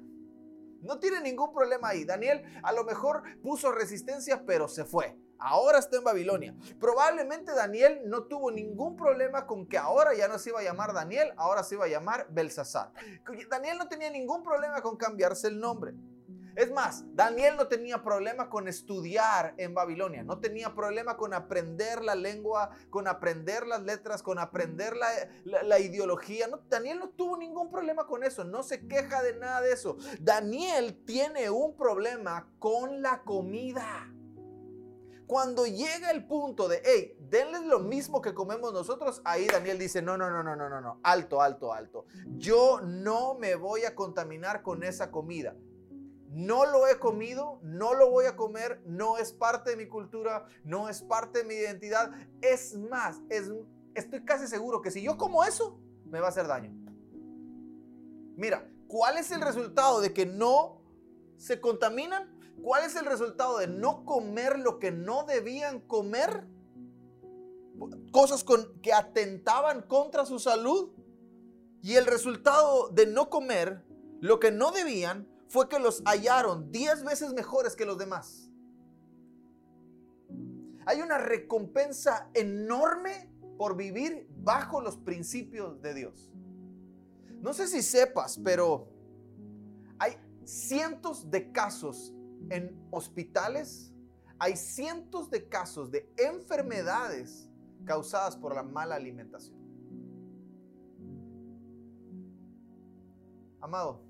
No 0.80 0.98
tiene 0.98 1.20
ningún 1.20 1.52
problema 1.52 1.88
ahí. 1.88 2.06
Daniel 2.06 2.42
a 2.62 2.72
lo 2.72 2.84
mejor 2.84 3.22
puso 3.42 3.70
resistencia, 3.70 4.46
pero 4.46 4.66
se 4.66 4.86
fue. 4.86 5.20
Ahora 5.38 5.78
está 5.78 5.98
en 5.98 6.04
Babilonia. 6.04 6.56
Probablemente 6.80 7.52
Daniel 7.52 8.00
no 8.06 8.24
tuvo 8.24 8.50
ningún 8.50 8.96
problema 8.96 9.46
con 9.46 9.66
que 9.66 9.76
ahora 9.76 10.14
ya 10.14 10.26
no 10.26 10.38
se 10.38 10.48
iba 10.48 10.60
a 10.60 10.64
llamar 10.64 10.94
Daniel, 10.94 11.34
ahora 11.36 11.62
se 11.62 11.74
iba 11.74 11.84
a 11.84 11.88
llamar 11.88 12.28
Belsasar. 12.30 12.94
Daniel 13.50 13.76
no 13.76 13.88
tenía 13.88 14.08
ningún 14.08 14.42
problema 14.42 14.80
con 14.80 14.96
cambiarse 14.96 15.48
el 15.48 15.60
nombre. 15.60 15.92
Es 16.56 16.72
más, 16.72 17.04
Daniel 17.14 17.54
no 17.54 17.68
tenía 17.68 18.02
problema 18.02 18.48
con 18.48 18.66
estudiar 18.66 19.52
en 19.58 19.74
Babilonia, 19.74 20.24
no 20.24 20.40
tenía 20.40 20.74
problema 20.74 21.18
con 21.18 21.34
aprender 21.34 22.02
la 22.02 22.14
lengua, 22.14 22.70
con 22.88 23.06
aprender 23.06 23.66
las 23.66 23.82
letras, 23.82 24.22
con 24.22 24.38
aprender 24.38 24.94
la, 24.96 25.78
ideología. 25.78 26.48
Daniel 26.70 26.98
no 26.98 27.10
tuvo 27.10 27.36
ningún 27.36 27.70
problema 27.70 28.06
con 28.06 28.24
eso, 28.24 28.42
no 28.42 28.62
se 28.62 28.88
queja 28.88 29.22
de 29.22 29.36
nada 29.36 29.60
de 29.60 29.72
eso. 29.72 29.98
Daniel 30.18 31.04
tiene 31.04 31.50
un 31.50 31.76
problema 31.76 32.48
con 32.58 33.02
la 33.02 33.22
comida. 33.22 34.10
Cuando 35.26 35.66
llega 35.66 36.10
el 36.10 36.26
punto 36.26 36.68
de, 36.68 36.80
hey, 36.86 37.18
denles 37.18 37.64
lo 37.64 37.80
mismo 37.80 38.22
que 38.22 38.32
comemos 38.32 38.72
nosotros, 38.72 39.20
ahí 39.26 39.46
Daniel 39.46 39.78
dice, 39.78 40.00
no, 40.00 40.16
no, 40.16 40.30
no, 40.30 40.42
no, 40.42 40.56
no, 40.56 40.70
no, 40.70 40.80
no, 40.80 41.00
alto, 41.02 41.42
alto, 41.42 41.74
alto. 41.74 42.06
Yo 42.38 42.80
no 42.80 43.34
me 43.34 43.56
voy 43.56 43.84
a 43.84 43.94
contaminar 43.94 44.62
con 44.62 44.82
esa 44.82 45.10
comida 45.10 45.54
no 46.36 46.66
lo 46.66 46.86
he 46.86 46.98
comido, 46.98 47.58
no 47.62 47.94
lo 47.94 48.10
voy 48.10 48.26
a 48.26 48.36
comer, 48.36 48.82
no 48.84 49.16
es 49.16 49.32
parte 49.32 49.70
de 49.70 49.76
mi 49.78 49.86
cultura, 49.86 50.44
no 50.64 50.90
es 50.90 51.00
parte 51.00 51.38
de 51.38 51.44
mi 51.46 51.54
identidad. 51.54 52.12
Es 52.42 52.76
más, 52.76 53.22
estoy 53.94 54.22
casi 54.22 54.46
seguro 54.46 54.82
que 54.82 54.90
si 54.90 55.00
yo 55.00 55.16
como 55.16 55.44
eso, 55.44 55.80
me 56.04 56.20
va 56.20 56.26
a 56.26 56.28
hacer 56.28 56.46
daño. 56.46 56.74
Mira, 58.36 58.70
¿cuál 58.86 59.16
es 59.16 59.30
el 59.30 59.40
resultado 59.40 60.02
de 60.02 60.12
que 60.12 60.26
no 60.26 60.82
se 61.38 61.58
contaminan? 61.58 62.38
¿Cuál 62.62 62.84
es 62.84 62.96
el 62.96 63.06
resultado 63.06 63.56
de 63.56 63.68
no 63.68 64.04
comer 64.04 64.58
lo 64.58 64.78
que 64.78 64.92
no 64.92 65.24
debían 65.24 65.80
comer? 65.80 66.46
Cosas 68.12 68.44
que 68.82 68.92
atentaban 68.92 69.80
contra 69.80 70.26
su 70.26 70.38
salud. 70.38 70.90
Y 71.80 71.94
el 71.94 72.04
resultado 72.04 72.90
de 72.90 73.06
no 73.06 73.30
comer 73.30 73.86
lo 74.20 74.38
que 74.38 74.50
no 74.50 74.70
debían 74.70 75.34
fue 75.48 75.68
que 75.68 75.78
los 75.78 76.02
hallaron 76.04 76.70
diez 76.70 77.04
veces 77.04 77.32
mejores 77.32 77.76
que 77.76 77.84
los 77.84 77.98
demás. 77.98 78.50
Hay 80.86 81.00
una 81.00 81.18
recompensa 81.18 82.30
enorme 82.34 83.30
por 83.58 83.76
vivir 83.76 84.28
bajo 84.36 84.80
los 84.80 84.96
principios 84.96 85.80
de 85.82 85.94
Dios. 85.94 86.30
No 87.40 87.52
sé 87.52 87.66
si 87.68 87.82
sepas, 87.82 88.38
pero 88.42 88.88
hay 89.98 90.16
cientos 90.44 91.30
de 91.30 91.50
casos 91.52 92.14
en 92.50 92.86
hospitales, 92.90 93.92
hay 94.38 94.56
cientos 94.56 95.30
de 95.30 95.48
casos 95.48 95.90
de 95.90 96.12
enfermedades 96.16 97.48
causadas 97.84 98.36
por 98.36 98.54
la 98.54 98.62
mala 98.62 98.94
alimentación. 98.96 99.56
Amado, 103.60 104.05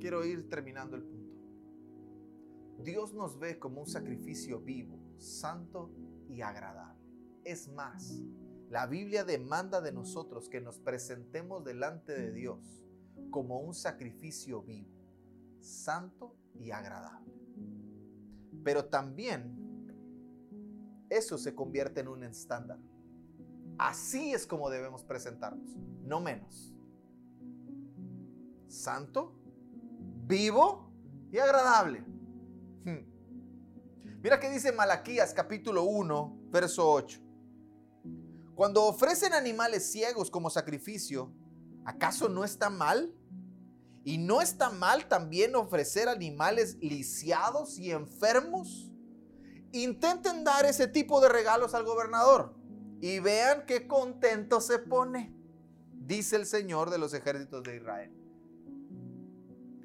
quiero 0.00 0.24
ir 0.24 0.48
terminando 0.48 0.96
el 0.96 1.02
punto. 1.02 1.30
Dios 2.82 3.12
nos 3.12 3.38
ve 3.38 3.58
como 3.58 3.82
un 3.82 3.86
sacrificio 3.86 4.60
vivo, 4.60 4.98
santo 5.18 5.90
y 6.28 6.40
agradable. 6.40 7.00
Es 7.44 7.68
más, 7.68 8.22
la 8.68 8.86
Biblia 8.86 9.24
demanda 9.24 9.80
de 9.80 9.92
nosotros 9.92 10.48
que 10.48 10.60
nos 10.60 10.78
presentemos 10.78 11.64
delante 11.64 12.12
de 12.12 12.32
Dios 12.32 12.84
como 13.30 13.60
un 13.60 13.74
sacrificio 13.74 14.62
vivo, 14.62 14.88
santo 15.60 16.36
y 16.54 16.70
agradable. 16.70 17.34
Pero 18.64 18.86
también 18.86 19.60
eso 21.08 21.36
se 21.36 21.54
convierte 21.54 22.00
en 22.00 22.08
un 22.08 22.24
estándar. 22.24 22.78
Así 23.78 24.32
es 24.32 24.46
como 24.46 24.70
debemos 24.70 25.02
presentarnos, 25.04 25.76
no 26.04 26.20
menos. 26.20 26.74
Santo 28.68 29.39
vivo 30.30 30.88
y 31.32 31.38
agradable. 31.38 32.00
Hmm. 32.84 33.04
Mira 34.22 34.38
que 34.38 34.48
dice 34.48 34.70
Malaquías 34.72 35.34
capítulo 35.34 35.82
1, 35.82 36.38
verso 36.50 36.88
8. 36.88 37.20
Cuando 38.54 38.84
ofrecen 38.84 39.32
animales 39.34 39.90
ciegos 39.90 40.30
como 40.30 40.48
sacrificio, 40.48 41.34
¿acaso 41.84 42.28
no 42.28 42.44
está 42.44 42.70
mal? 42.70 43.12
¿Y 44.04 44.18
no 44.18 44.40
está 44.40 44.70
mal 44.70 45.08
también 45.08 45.54
ofrecer 45.56 46.08
animales 46.08 46.76
lisiados 46.80 47.78
y 47.78 47.90
enfermos? 47.90 48.90
Intenten 49.72 50.44
dar 50.44 50.64
ese 50.64 50.86
tipo 50.86 51.20
de 51.20 51.28
regalos 51.28 51.74
al 51.74 51.84
gobernador 51.84 52.54
y 53.00 53.18
vean 53.18 53.64
qué 53.66 53.86
contento 53.86 54.60
se 54.60 54.78
pone, 54.78 55.34
dice 55.92 56.36
el 56.36 56.46
Señor 56.46 56.90
de 56.90 56.98
los 56.98 57.14
ejércitos 57.14 57.62
de 57.62 57.76
Israel. 57.76 58.19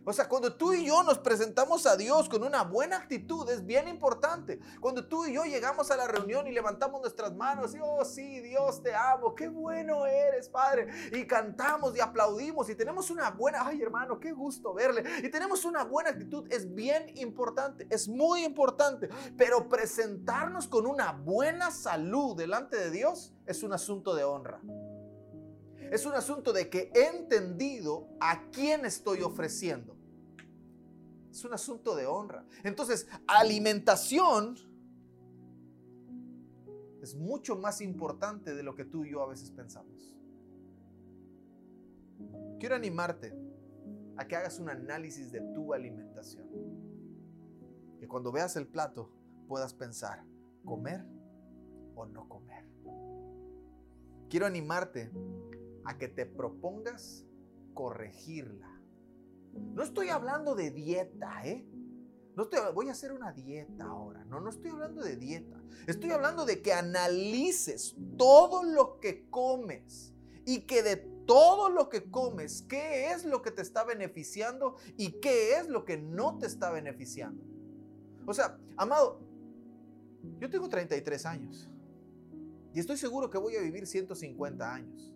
O 0.08 0.14
sea, 0.14 0.30
cuando 0.30 0.54
tú 0.54 0.72
y 0.72 0.86
yo 0.86 1.02
nos 1.02 1.18
presentamos 1.18 1.88
a 1.88 1.98
Dios 1.98 2.30
con 2.30 2.44
una 2.44 2.64
buena 2.64 2.98
actitud 2.98 3.50
es 3.50 3.66
bien 3.66 3.88
importante. 3.88 4.60
Cuando 4.80 5.08
tú 5.08 5.26
y 5.26 5.34
yo 5.34 5.46
llegamos 5.46 5.90
a 5.90 5.98
la 5.98 6.08
reunión 6.08 6.46
y 6.46 6.52
levantamos 6.52 7.02
nuestras 7.02 7.36
manos 7.36 7.74
y, 7.74 7.80
oh 7.82 8.06
sí, 8.06 8.40
Dios 8.42 8.84
te 8.84 8.94
amo, 8.94 9.34
qué 9.34 9.48
bueno 9.48 10.06
eres, 10.06 10.48
Padre. 10.48 10.90
Y 11.12 11.26
cantamos 11.26 11.98
y 11.98 12.02
aplaudimos 12.02 12.70
y 12.70 12.76
tenemos 12.76 13.10
una 13.10 13.32
buena, 13.32 13.66
ay 13.66 13.82
hermano, 13.82 14.20
qué 14.20 14.32
gusto 14.32 14.76
verle. 14.76 15.04
Y 15.24 15.30
tenemos 15.30 15.66
una 15.66 15.84
buena 15.84 16.12
actitud, 16.12 16.46
es 16.52 16.72
bien 16.72 17.18
importante, 17.18 17.88
es 17.90 18.08
muy 18.08 18.46
importante. 18.46 19.10
Pero 19.36 19.68
presentarnos 19.68 20.68
con 20.68 20.86
una 20.86 21.14
buena 21.14 21.72
salud 21.72 22.38
delante 22.38 22.78
de 22.78 22.92
Dios 22.92 23.34
es 23.48 23.64
un 23.64 23.74
asunto 23.74 24.14
de 24.14 24.24
honra. 24.24 24.62
Es 25.92 26.06
un 26.06 26.14
asunto 26.14 26.54
de 26.54 26.70
que 26.70 26.92
he 26.94 27.08
entendido 27.08 28.08
a 28.20 28.50
quién 28.52 28.86
estoy 28.86 29.22
ofreciendo. 29.22 29.95
Es 31.36 31.44
un 31.44 31.54
asunto 31.54 31.98
de 31.98 32.06
honra. 32.06 32.46
Entonces, 32.64 33.10
alimentación 33.28 34.56
es 37.02 37.14
mucho 37.14 37.58
más 37.58 37.82
importante 37.82 38.56
de 38.56 38.64
lo 38.64 38.74
que 38.74 38.86
tú 38.86 39.04
y 39.04 39.12
yo 39.12 39.22
a 39.22 39.28
veces 39.28 39.52
pensamos. 39.52 40.16
quiero 42.58 42.74
animarte 42.74 43.38
a 44.16 44.26
que 44.26 44.38
hagas 44.38 44.60
un 44.60 44.70
análisis 44.70 45.30
de 45.34 45.42
tu 45.54 45.74
alimentación. 45.74 46.48
Que 48.00 48.08
cuando 48.08 48.32
veas 48.32 48.56
el 48.56 48.66
plato 48.66 49.12
puedas 49.50 49.74
pensar, 49.74 50.24
¿comer 50.64 51.04
o 51.96 52.06
no 52.06 52.30
comer? 52.30 52.66
Quiero 54.30 54.46
animarte 54.46 55.12
a 55.84 55.98
que 55.98 56.08
te 56.08 56.26
propongas 56.26 57.26
corregirla. 57.74 58.75
No 59.56 59.84
estoy 59.84 60.10
hablando 60.10 60.56
de 60.56 60.72
dieta, 60.72 61.46
¿eh? 61.46 61.66
No 62.36 62.44
estoy, 62.44 62.60
voy 62.74 62.90
a 62.90 62.92
hacer 62.92 63.14
una 63.14 63.32
dieta 63.32 63.86
ahora. 63.86 64.26
No, 64.26 64.42
no 64.42 64.50
estoy 64.50 64.72
hablando 64.72 65.02
de 65.02 65.16
dieta. 65.16 65.62
Estoy 65.88 66.12
hablando 66.12 66.46
de 66.46 66.62
que 66.62 66.74
analices 66.74 67.96
todo 68.18 68.64
lo 68.64 69.00
que 69.00 69.30
comes 69.30 70.14
y 70.46 70.62
que 70.62 70.84
de 70.84 70.98
todo 71.26 71.70
lo 71.70 71.90
que 71.90 72.10
comes, 72.12 72.64
qué 72.64 73.12
es 73.12 73.26
lo 73.26 73.42
que 73.42 73.52
te 73.52 73.62
está 73.62 73.84
beneficiando 73.84 74.76
y 74.98 75.20
qué 75.20 75.58
es 75.58 75.68
lo 75.70 75.86
que 75.86 75.98
no 75.98 76.38
te 76.38 76.46
está 76.46 76.72
beneficiando. 76.72 77.44
O 78.26 78.34
sea, 78.34 78.60
amado, 78.78 79.22
yo 80.40 80.50
tengo 80.50 80.68
33 80.70 81.26
años 81.26 81.70
y 82.74 82.80
estoy 82.80 82.98
seguro 82.98 83.30
que 83.30 83.38
voy 83.38 83.56
a 83.56 83.62
vivir 83.62 83.88
150 83.88 84.74
años. 84.74 85.14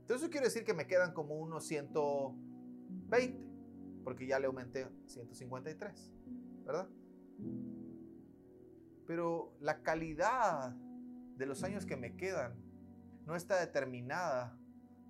Entonces 0.00 0.22
eso 0.22 0.30
quiere 0.30 0.46
decir 0.46 0.64
que 0.64 0.74
me 0.74 0.86
quedan 0.86 1.12
como 1.12 1.34
unos 1.36 1.66
120, 1.66 3.51
porque 4.04 4.26
ya 4.26 4.38
le 4.38 4.46
aumenté 4.46 4.88
153, 5.06 6.12
¿verdad? 6.64 6.88
Pero 9.06 9.54
la 9.60 9.82
calidad 9.82 10.74
de 11.36 11.46
los 11.46 11.62
años 11.64 11.86
que 11.86 11.96
me 11.96 12.16
quedan 12.16 12.54
no 13.26 13.36
está 13.36 13.58
determinada 13.60 14.58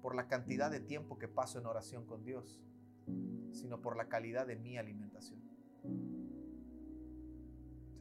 por 0.01 0.15
la 0.15 0.29
cantidad 0.29 0.71
de 0.71 0.81
tiempo 0.81 1.19
que 1.19 1.29
paso 1.29 1.59
en 1.59 1.67
oración 1.67 2.07
con 2.07 2.25
Dios, 2.25 2.61
sino 3.53 3.81
por 3.81 3.97
la 3.97 4.09
calidad 4.09 4.47
de 4.47 4.57
mi 4.57 4.77
alimentación. 4.77 5.41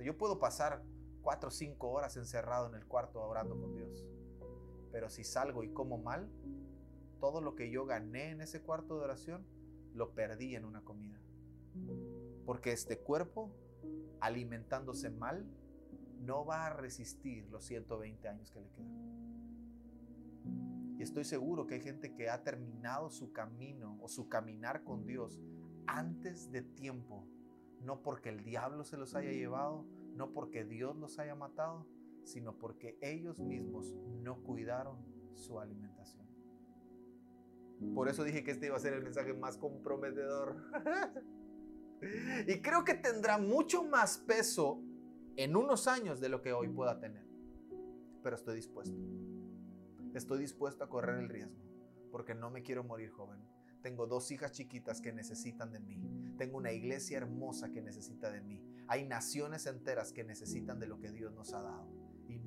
yo 0.04 0.18
puedo 0.18 0.40
pasar 0.40 0.84
cuatro 1.22 1.50
o 1.50 1.52
cinco 1.52 1.92
horas 1.92 2.18
encerrado 2.18 2.68
en 2.68 2.74
el 2.74 2.88
cuarto 2.88 3.22
orando 3.22 3.60
con 3.60 3.76
Dios, 3.76 4.04
pero 4.92 5.10
si 5.10 5.24
salgo 5.24 5.64
y 5.64 5.72
como 5.72 6.00
mal, 6.00 6.28
todo 7.20 7.40
lo 7.40 7.56
que 7.56 7.70
yo 7.70 7.86
gané 7.86 8.32
en 8.32 8.42
ese 8.42 8.64
cuarto 8.64 8.98
de 8.98 9.04
oración, 9.04 9.46
lo 9.94 10.14
perdí 10.14 10.56
en 10.56 10.66
una 10.66 10.82
comida. 10.82 11.20
Porque 12.46 12.72
este 12.72 13.00
cuerpo, 13.00 13.52
alimentándose 14.20 15.10
mal, 15.10 15.46
no 16.20 16.46
va 16.46 16.68
a 16.68 16.74
resistir 16.74 17.48
los 17.50 17.66
120 17.66 18.28
años 18.28 18.52
que 18.52 18.62
le 18.62 18.70
quedan. 18.72 19.12
Y 20.98 21.04
estoy 21.04 21.24
seguro 21.24 21.66
que 21.66 21.76
hay 21.76 21.82
gente 21.82 22.14
que 22.14 22.30
ha 22.30 22.44
terminado 22.44 23.10
su 23.10 23.32
camino 23.32 23.98
o 24.02 24.08
su 24.08 24.30
caminar 24.30 24.84
con 24.84 25.06
Dios 25.08 25.42
antes 25.88 26.52
de 26.52 26.62
tiempo. 26.62 27.28
No 27.82 28.04
porque 28.04 28.30
el 28.30 28.44
diablo 28.44 28.84
se 28.84 28.98
los 28.98 29.16
haya 29.16 29.32
llevado, 29.32 29.88
no 30.14 30.32
porque 30.32 30.64
Dios 30.64 30.96
los 30.96 31.18
haya 31.18 31.34
matado, 31.34 31.88
sino 32.24 32.58
porque 32.58 33.00
ellos 33.02 33.40
mismos 33.40 33.96
no 34.22 34.44
cuidaron 34.44 35.04
su 35.34 35.60
alimentación. 35.60 36.31
Por 37.94 38.10
eso 38.10 38.24
dije 38.24 38.44
que 38.44 38.52
este 38.52 38.68
iba 38.68 38.76
a 38.76 38.80
ser 38.80 38.94
el 38.94 39.04
mensaje 39.04 39.34
más 39.34 39.58
comprometedor. 39.58 40.56
y 42.48 42.62
creo 42.62 42.84
que 42.84 42.94
tendrá 42.94 43.38
mucho 43.38 43.84
más 43.84 44.18
peso 44.20 44.82
en 45.36 45.56
unos 45.56 45.88
años 45.88 46.20
de 46.20 46.30
lo 46.30 46.42
que 46.42 46.54
hoy 46.54 46.70
pueda 46.70 47.00
tener. 47.00 47.26
Pero 48.24 48.36
estoy 48.36 48.56
dispuesto. 48.56 48.98
Estoy 50.14 50.40
dispuesto 50.40 50.84
a 50.84 50.90
correr 50.90 51.20
el 51.20 51.30
riesgo 51.30 51.62
porque 52.12 52.36
no 52.36 52.52
me 52.52 52.62
quiero 52.62 52.84
morir 52.84 53.10
joven. 53.10 53.40
Tengo 53.82 54.06
dos 54.06 54.30
hijas 54.30 54.52
chiquitas 54.52 55.02
que 55.02 55.12
necesitan 55.12 55.72
de 55.72 55.80
mí. 55.80 56.00
Tengo 56.38 56.58
una 56.58 56.72
iglesia 56.72 57.18
hermosa 57.18 57.72
que 57.72 57.82
necesita 57.82 58.30
de 58.30 58.42
mí. 58.42 58.64
Hay 58.88 59.06
naciones 59.06 59.66
enteras 59.66 60.12
que 60.12 60.24
necesitan 60.24 60.80
de 60.80 60.88
lo 60.88 61.00
que 61.00 61.12
Dios 61.12 61.34
nos 61.34 61.54
ha 61.54 61.62
dado. 61.62 62.01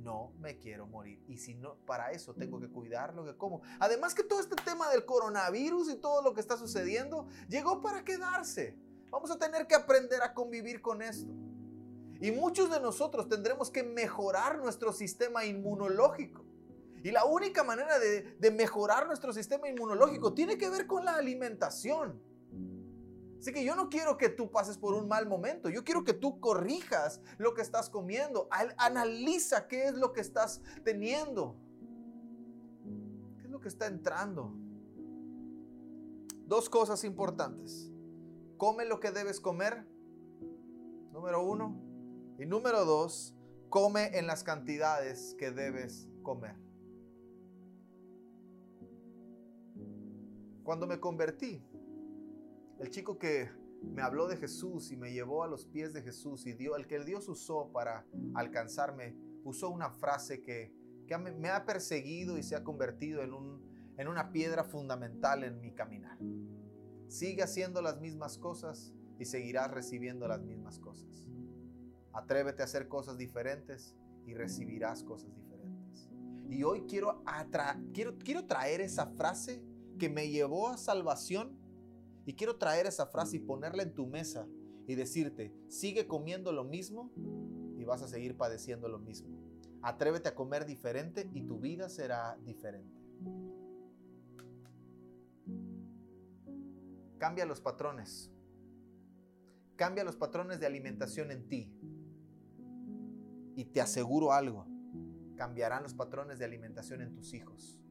No 0.04 0.32
me 0.38 0.58
quiero 0.58 0.86
morir. 0.86 1.18
Y 1.26 1.38
si 1.38 1.54
no, 1.54 1.76
para 1.86 2.12
eso 2.12 2.34
tengo 2.34 2.60
que 2.60 2.68
cuidar 2.68 3.14
lo 3.14 3.24
que 3.24 3.34
como. 3.36 3.62
Además 3.80 4.14
que 4.14 4.22
todo 4.22 4.38
este 4.38 4.54
tema 4.56 4.90
del 4.90 5.06
coronavirus 5.06 5.90
y 5.90 5.96
todo 5.96 6.20
lo 6.20 6.34
que 6.34 6.42
está 6.42 6.58
sucediendo 6.58 7.26
llegó 7.48 7.80
para 7.80 8.04
quedarse. 8.04 8.76
Vamos 9.10 9.30
a 9.30 9.38
tener 9.38 9.66
que 9.66 9.74
aprender 9.74 10.22
a 10.22 10.34
convivir 10.34 10.82
con 10.82 11.00
esto. 11.00 11.32
Y 12.20 12.30
muchos 12.32 12.70
de 12.70 12.80
nosotros 12.80 13.28
tendremos 13.28 13.70
que 13.70 13.82
mejorar 13.82 14.58
nuestro 14.58 14.92
sistema 14.92 15.44
inmunológico. 15.46 16.44
Y 17.02 17.10
la 17.10 17.24
única 17.24 17.62
manera 17.62 17.98
de, 17.98 18.50
mejorar 18.50 19.06
nuestro 19.06 19.32
sistema 19.32 19.68
inmunológico 19.68 20.32
tiene 20.32 20.58
que 20.58 20.70
ver 20.70 20.86
con 20.86 21.04
la 21.04 21.16
alimentación. 21.16 22.20
Así 23.44 23.52
que 23.52 23.62
yo 23.62 23.76
no 23.76 23.90
quiero 23.90 24.16
que 24.16 24.30
tú 24.30 24.50
pases 24.50 24.78
por 24.78 24.94
un 24.94 25.06
mal 25.06 25.28
momento. 25.28 25.68
Yo 25.68 25.84
quiero 25.84 26.02
que 26.02 26.14
tú 26.14 26.40
corrijas 26.40 27.20
lo 27.36 27.52
que 27.52 27.60
estás 27.60 27.90
comiendo. 27.90 28.48
Analiza 28.78 29.68
qué 29.68 29.84
es 29.84 29.92
lo 29.92 30.14
que 30.14 30.22
estás 30.22 30.62
teniendo. 30.82 31.54
¿Qué 33.36 33.44
es 33.44 33.50
lo 33.50 33.60
que 33.60 33.68
está 33.68 33.86
entrando? 33.86 34.54
Dos 36.46 36.70
cosas 36.70 37.04
importantes. 37.04 37.92
Come 38.56 38.86
lo 38.86 38.98
que 38.98 39.10
debes 39.10 39.40
comer. 39.40 39.86
Número 41.12 41.44
uno. 41.44 41.78
Y 42.38 42.46
número 42.46 42.86
dos, 42.86 43.36
come 43.68 44.16
en 44.16 44.26
las 44.26 44.42
cantidades 44.42 45.34
que 45.38 45.50
debes 45.50 46.08
comer. 46.22 46.56
Cuando 50.62 50.86
me 50.86 50.98
convertí, 50.98 51.62
el 52.78 52.90
chico 52.90 53.18
que 53.18 53.50
me 53.82 54.02
habló 54.02 54.26
de 54.26 54.36
Jesús 54.36 54.90
y 54.90 54.96
me 54.96 55.12
llevó 55.12 55.42
a 55.42 55.48
los 55.48 55.66
pies 55.66 55.92
de 55.92 56.02
Jesús 56.02 56.46
y 56.46 56.52
dio, 56.52 56.76
el 56.76 56.86
que 56.86 57.02
Dios 57.04 57.28
usó 57.28 57.70
para 57.72 58.06
alcanzarme, 58.34 59.16
usó 59.44 59.70
una 59.70 59.90
frase 59.90 60.40
que, 60.42 60.72
me 61.38 61.50
ha 61.50 61.66
perseguido 61.66 62.38
y 62.38 62.42
se 62.42 62.56
ha 62.56 62.64
convertido 62.64 63.22
en, 63.22 63.32
en 63.98 64.08
una 64.08 64.32
piedra 64.32 64.64
fundamental 64.64 65.44
en 65.44 65.60
mi 65.60 65.72
caminar. 65.72 66.18
Sigue 67.08 67.42
haciendo 67.42 67.82
las 67.82 68.00
mismas 68.00 68.38
cosas 68.38 68.94
y 69.18 69.26
seguirás 69.26 69.70
recibiendo 69.70 70.26
las 70.26 70.42
mismas 70.42 70.78
cosas. 70.78 71.28
Atrévete 72.12 72.62
a 72.62 72.64
hacer 72.64 72.88
cosas 72.88 73.18
diferentes 73.18 73.94
y 74.26 74.34
recibirás 74.34 75.04
cosas 75.04 75.34
diferentes. 75.34 76.08
Y 76.48 76.62
hoy 76.62 76.84
quiero, 76.88 77.22
quiero, 77.92 78.16
quiero 78.18 78.46
traer 78.46 78.80
esa 78.80 79.06
frase 79.06 79.62
que 79.98 80.08
me 80.08 80.30
llevó 80.30 80.68
a 80.68 80.76
salvación. 80.76 81.58
Y 82.26 82.34
quiero 82.34 82.56
traer 82.56 82.86
esa 82.86 83.06
frase 83.06 83.36
y 83.36 83.40
ponerla 83.40 83.82
en 83.82 83.94
tu 83.94 84.06
mesa 84.06 84.46
y 84.86 84.94
decirte, 84.94 85.54
sigue 85.68 86.06
comiendo 86.06 86.52
lo 86.52 86.64
mismo 86.64 87.10
y 87.76 87.84
vas 87.84 88.02
a 88.02 88.08
seguir 88.08 88.36
padeciendo 88.36 88.88
lo 88.88 88.98
mismo. 88.98 89.28
Atrévete 89.82 90.30
a 90.30 90.34
comer 90.34 90.64
diferente 90.64 91.28
y 91.32 91.42
tu 91.42 91.58
vida 91.58 91.88
será 91.88 92.38
diferente. 92.44 92.98
Cambia 97.18 97.44
los 97.44 97.60
patrones. 97.60 98.30
Cambia 99.76 100.04
los 100.04 100.16
patrones 100.16 100.60
de 100.60 100.66
alimentación 100.66 101.30
en 101.30 101.48
ti. 101.48 101.72
Y 103.56 103.66
te 103.66 103.80
aseguro 103.80 104.32
algo, 104.32 104.66
cambiarán 105.36 105.82
los 105.82 105.94
patrones 105.94 106.38
de 106.38 106.44
alimentación 106.44 107.02
en 107.02 107.14
tus 107.14 107.34
hijos. 107.34 107.83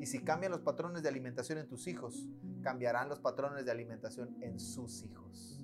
Y 0.00 0.06
si 0.06 0.20
cambian 0.20 0.50
los 0.50 0.62
patrones 0.62 1.02
de 1.02 1.10
alimentación 1.10 1.58
en 1.58 1.68
tus 1.68 1.86
hijos, 1.86 2.26
cambiarán 2.62 3.10
los 3.10 3.20
patrones 3.20 3.66
de 3.66 3.70
alimentación 3.70 4.34
en 4.40 4.58
sus 4.58 5.04
hijos. 5.04 5.60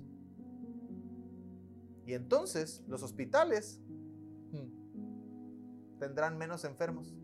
Y 2.05 2.13
entonces 2.13 2.83
los 2.87 3.01
hospitales 3.01 3.81
hmm, 4.51 5.97
tendrán 5.97 6.37
menos 6.37 6.63
enfermos 6.65 7.15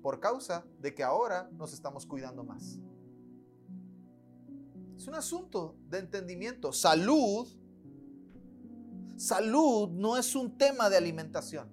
por 0.00 0.18
causa 0.18 0.64
de 0.80 0.94
que 0.94 1.04
ahora 1.04 1.50
nos 1.52 1.74
estamos 1.74 2.06
cuidando 2.06 2.42
más. 2.42 2.80
Es 4.96 5.06
un 5.06 5.14
asunto 5.14 5.76
de 5.90 5.98
entendimiento. 5.98 6.72
Salud, 6.72 7.46
salud 9.16 9.90
no 9.90 10.16
es 10.16 10.34
un 10.34 10.56
tema 10.56 10.88
de 10.88 10.96
alimentación. 10.96 11.70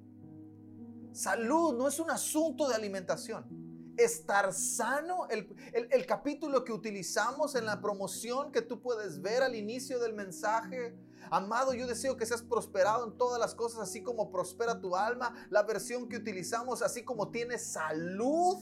Salud 1.13 1.73
no 1.77 1.87
es 1.87 1.99
un 2.01 2.11
asunto 2.11 2.67
de 2.67 2.75
alimentación 2.75 3.58
estar 4.03 4.53
sano. 4.53 5.27
El, 5.29 6.05
capítulo 6.05 6.63
que 6.63 6.71
utilizamos 6.71 7.55
en 7.55 7.65
la 7.65 7.81
promoción 7.81 8.51
que 8.51 8.61
tú 8.61 8.81
puedes 8.81 9.21
ver 9.21 9.43
al 9.43 9.55
inicio 9.55 9.99
del 9.99 10.13
mensaje. 10.13 10.95
Amado, 11.29 11.73
yo 11.73 11.85
deseo 11.85 12.17
que 12.17 12.25
seas 12.25 12.41
prosperado 12.41 13.05
en 13.05 13.17
todas 13.17 13.39
las 13.39 13.53
cosas, 13.53 13.81
así 13.81 14.01
como 14.01 14.31
prospera 14.31 14.79
tu 14.79 14.95
alma. 14.95 15.33
La 15.49 15.63
versión 15.63 16.07
que 16.07 16.17
utilizamos, 16.17 16.81
así 16.81 17.03
como 17.03 17.29
tienes 17.29 17.65
salud, 17.65 18.57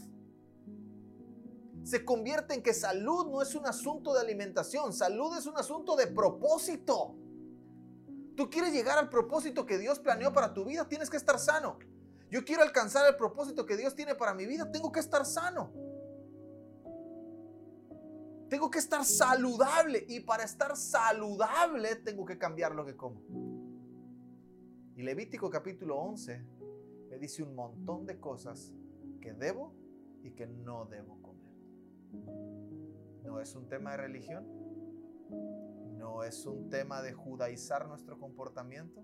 se 1.83 2.03
convierte 2.03 2.53
en 2.53 2.61
que 2.61 2.73
salud 2.73 3.27
no 3.27 3.41
es 3.41 3.55
un 3.55 3.65
asunto 3.65 4.13
de 4.13 4.19
alimentación, 4.19 4.91
salud 4.91 5.37
es 5.37 5.45
un 5.45 5.57
asunto 5.57 5.95
de 5.95 6.07
propósito. 6.07 7.15
Tú 8.35 8.49
quieres 8.49 8.73
llegar 8.73 8.97
al 8.97 9.09
propósito 9.09 9.65
que 9.65 9.77
Dios 9.77 9.99
planeó 9.99 10.33
para 10.33 10.53
tu 10.53 10.65
vida, 10.65 10.87
tienes 10.87 11.09
que 11.09 11.17
estar 11.17 11.39
sano. 11.39 11.79
Yo 12.29 12.43
quiero 12.43 12.63
alcanzar 12.63 13.07
el 13.09 13.15
propósito 13.15 13.65
que 13.65 13.77
Dios 13.77 13.95
tiene 13.95 14.15
para 14.15 14.33
mi 14.33 14.45
vida. 14.45 14.69
Tengo 14.71 14.91
que 14.91 14.99
estar 14.99 15.25
sano. 15.25 15.71
Tengo 18.49 18.71
que 18.71 18.79
estar 18.79 19.03
saludable 19.03 20.05
y 20.07 20.21
para 20.21 20.43
estar 20.43 20.75
saludable 20.77 21.97
tengo 21.97 22.25
que 22.25 22.37
cambiar 22.37 22.73
lo 22.73 22.85
que 22.85 22.95
como. 22.95 23.21
Y 24.95 25.03
Levítico 25.03 25.49
capítulo 25.49 25.97
11 25.97 26.45
me 27.09 27.17
dice 27.17 27.43
un 27.43 27.55
montón 27.55 28.05
de 28.05 28.19
cosas 28.19 28.73
que 29.21 29.33
debo 29.33 29.75
y 30.23 30.31
que 30.31 30.47
no 30.47 30.85
debo 30.85 31.21
comer. 31.21 31.53
No 33.23 33.41
es 33.41 33.53
un 33.55 33.67
tema 33.67 33.91
de 33.91 33.97
religión, 33.97 34.45
no 35.97 36.23
es 36.23 36.45
un 36.45 36.69
tema 36.69 37.01
de 37.01 37.11
judaizar 37.13 37.87
nuestro 37.87 38.17
comportamiento, 38.17 39.03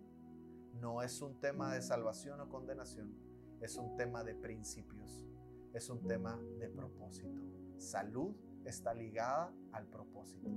no 0.83 1.01
es 1.01 1.21
un 1.21 1.39
tema 1.39 1.73
de 1.73 1.81
salvación 1.81 2.41
o 2.41 2.49
condenación, 2.49 3.15
es 3.61 3.77
un 3.77 3.95
tema 3.95 4.21
de 4.21 4.35
principios, 4.35 5.25
es 5.73 5.89
un 5.89 6.05
tema 6.05 6.37
de 6.59 6.67
propósito. 6.67 7.39
Salud 7.77 8.35
está 8.65 8.93
ligada 8.93 9.53
al 9.71 9.87
propósito. 9.87 10.49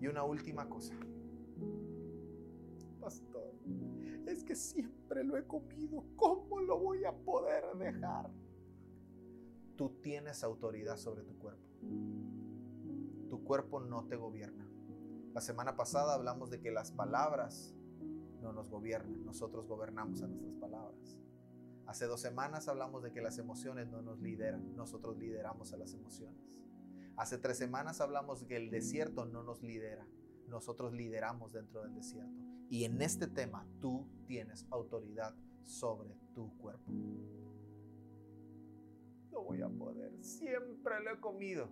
Y 0.00 0.08
una 0.08 0.24
última 0.24 0.68
cosa. 0.68 0.96
Pastor, 3.00 3.54
es 4.26 4.42
que 4.42 4.56
siempre 4.56 5.22
lo 5.22 5.36
he 5.36 5.46
comido. 5.46 6.04
¿Cómo 6.16 6.58
lo 6.58 6.80
voy 6.80 7.04
a 7.04 7.12
poder 7.12 7.62
dejar? 7.78 8.28
Tú 9.76 9.90
tienes 10.00 10.42
autoridad 10.42 10.96
sobre 10.96 11.22
tu 11.22 11.38
cuerpo. 11.38 11.68
Tu 13.30 13.44
cuerpo 13.44 13.78
no 13.78 14.08
te 14.08 14.16
gobierna. 14.16 14.61
La 15.34 15.40
semana 15.40 15.76
pasada 15.76 16.14
hablamos 16.14 16.50
de 16.50 16.60
que 16.60 16.70
las 16.70 16.92
palabras 16.92 17.74
no 18.42 18.52
nos 18.52 18.68
gobiernan, 18.68 19.24
nosotros 19.24 19.66
gobernamos 19.66 20.20
a 20.22 20.26
nuestras 20.26 20.54
palabras. 20.56 21.16
Hace 21.86 22.06
dos 22.06 22.20
semanas 22.20 22.68
hablamos 22.68 23.02
de 23.02 23.12
que 23.12 23.22
las 23.22 23.38
emociones 23.38 23.88
no 23.88 24.02
nos 24.02 24.20
lideran, 24.20 24.76
nosotros 24.76 25.16
lideramos 25.16 25.72
a 25.72 25.78
las 25.78 25.94
emociones. 25.94 26.58
Hace 27.16 27.38
tres 27.38 27.56
semanas 27.56 28.02
hablamos 28.02 28.40
de 28.40 28.46
que 28.46 28.56
el 28.56 28.70
desierto 28.70 29.24
no 29.24 29.42
nos 29.42 29.62
lidera, 29.62 30.06
nosotros 30.48 30.92
lideramos 30.92 31.54
dentro 31.54 31.82
del 31.82 31.94
desierto. 31.94 32.42
Y 32.68 32.84
en 32.84 33.00
este 33.00 33.26
tema 33.26 33.66
tú 33.80 34.06
tienes 34.26 34.66
autoridad 34.70 35.34
sobre 35.62 36.14
tu 36.34 36.54
cuerpo. 36.58 36.92
No 39.30 39.44
voy 39.44 39.62
a 39.62 39.68
poder, 39.70 40.12
siempre 40.22 41.02
lo 41.02 41.10
he 41.14 41.20
comido. 41.20 41.70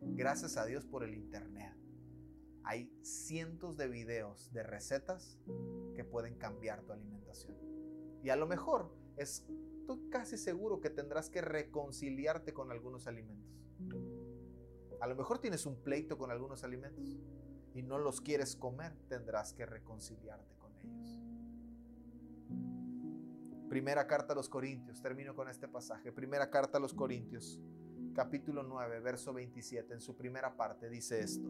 Gracias 0.00 0.58
a 0.58 0.66
Dios 0.66 0.84
por 0.84 1.04
el 1.04 1.14
Internet. 1.14 1.87
Hay 2.64 2.90
cientos 3.02 3.76
de 3.76 3.88
videos 3.88 4.52
de 4.52 4.62
recetas 4.62 5.38
que 5.94 6.04
pueden 6.04 6.34
cambiar 6.36 6.82
tu 6.82 6.92
alimentación. 6.92 7.56
Y 8.22 8.30
a 8.30 8.36
lo 8.36 8.46
mejor 8.46 8.90
estoy 9.16 10.08
casi 10.10 10.36
seguro 10.36 10.80
que 10.80 10.90
tendrás 10.90 11.30
que 11.30 11.40
reconciliarte 11.40 12.52
con 12.52 12.70
algunos 12.70 13.06
alimentos. 13.06 13.48
A 15.00 15.06
lo 15.06 15.14
mejor 15.14 15.38
tienes 15.38 15.64
un 15.66 15.76
pleito 15.76 16.18
con 16.18 16.30
algunos 16.30 16.64
alimentos 16.64 17.18
y 17.74 17.82
no 17.82 17.98
los 17.98 18.20
quieres 18.20 18.56
comer, 18.56 18.96
tendrás 19.08 19.52
que 19.52 19.64
reconciliarte 19.64 20.56
con 20.56 20.76
ellos. 20.76 21.22
Primera 23.68 24.06
carta 24.06 24.32
a 24.32 24.36
los 24.36 24.48
Corintios, 24.48 25.00
termino 25.00 25.34
con 25.34 25.48
este 25.48 25.68
pasaje. 25.68 26.10
Primera 26.10 26.50
carta 26.50 26.78
a 26.78 26.80
los 26.80 26.94
Corintios, 26.94 27.60
capítulo 28.14 28.62
9, 28.62 29.00
verso 29.00 29.32
27, 29.32 29.94
en 29.94 30.00
su 30.00 30.16
primera 30.16 30.56
parte 30.56 30.88
dice 30.88 31.20
esto. 31.20 31.48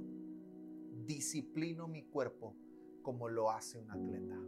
Disciplino 1.07 1.89
mi 1.89 2.05
cuerpo 2.05 2.57
como 3.03 3.29
lo 3.29 3.51
hace 3.51 3.79
un 3.79 3.91
atleta. 3.91 4.39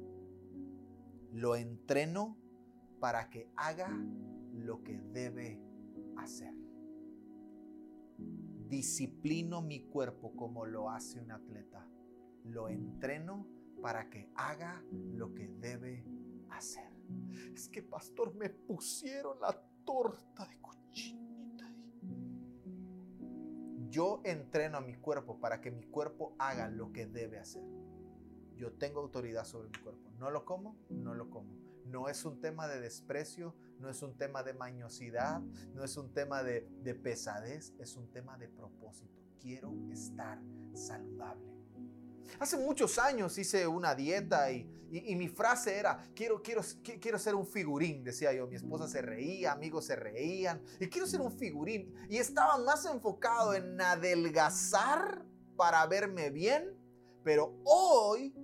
Lo 1.33 1.57
entreno 1.57 2.37
para 3.01 3.31
que 3.31 3.51
haga 3.57 3.91
lo 4.53 4.83
que 4.83 4.99
debe 4.99 5.61
hacer. 6.17 6.55
Disciplino 8.69 9.63
mi 9.63 9.81
cuerpo 9.87 10.37
como 10.37 10.67
lo 10.67 10.91
hace 10.91 11.21
un 11.21 11.33
atleta. 11.33 11.89
Lo 12.45 12.69
entreno 12.69 13.47
para 13.81 14.11
que 14.11 14.31
haga 14.35 14.85
lo 14.93 15.35
que 15.35 15.49
debe 15.49 16.05
hacer. 16.51 16.91
Es 17.55 17.69
que, 17.69 17.83
pastor, 17.83 18.35
me 18.35 18.51
pusieron 18.51 19.41
la 19.41 19.53
torta 19.85 20.47
de 20.47 20.61
cochinita. 20.61 21.20
Yo 23.91 24.21
entreno 24.25 24.79
a 24.79 24.81
mi 24.81 24.95
cuerpo 24.95 25.39
para 25.41 25.61
que 25.61 25.71
mi 25.71 25.83
cuerpo 25.83 26.35
haga 26.39 26.69
lo 26.69 26.93
que 26.93 27.07
debe 27.07 27.39
hacer. 27.39 27.63
Yo 28.57 28.73
tengo 28.73 29.01
autoridad 29.01 29.45
sobre 29.45 29.69
mi 29.69 29.79
cuerpo. 29.79 30.11
No 30.19 30.31
lo 30.31 30.45
como, 30.45 30.77
no 30.89 31.15
lo 31.15 31.29
como 31.29 31.61
no 31.91 32.09
es 32.09 32.25
un 32.25 32.41
tema 32.41 32.69
de 32.69 32.81
desprecio, 32.81 33.55
no 33.79 33.91
es 33.91 34.03
un 34.03 34.17
tema 34.17 34.43
de 34.43 34.55
mañosidad, 34.55 35.41
no 35.75 35.85
es 35.85 35.97
un 35.97 36.13
tema 36.13 36.43
de, 36.43 36.63
pesadez, 37.03 37.75
es 37.79 37.97
un 37.97 38.11
tema 38.13 38.39
de 38.39 38.49
propósito. 38.49 39.13
Quiero 39.41 39.73
estar 39.91 40.41
saludable. 40.75 41.51
Hace 42.39 42.59
muchos 42.59 42.99
años 42.99 43.37
hice 43.39 43.67
una 43.67 43.95
dieta 43.95 44.53
y, 44.53 44.71
mi 44.91 45.29
frase 45.29 45.79
era, 45.79 46.03
quiero, 46.15 46.43
quiero, 46.43 46.63
quiero 47.01 47.19
ser 47.19 47.35
un 47.35 47.47
figurín, 47.47 48.03
decía 48.03 48.33
yo. 48.33 48.47
Mi 48.47 48.57
esposa 48.57 48.89
se 48.89 49.01
reía, 49.01 49.53
amigos 49.53 49.87
se 49.87 49.97
reían, 49.97 50.61
y 50.79 50.89
quiero 50.89 51.07
ser 51.07 51.21
un 51.21 51.33
figurín. 51.33 51.95
Y 52.09 52.17
estaba 52.17 52.59
más 52.59 52.85
enfocado 52.87 53.55
en 53.55 53.81
adelgazar 53.81 55.25
para 55.57 55.87
verme 55.87 56.31
bien, 56.31 56.77
pero 57.23 57.55
hoy, 57.65 58.35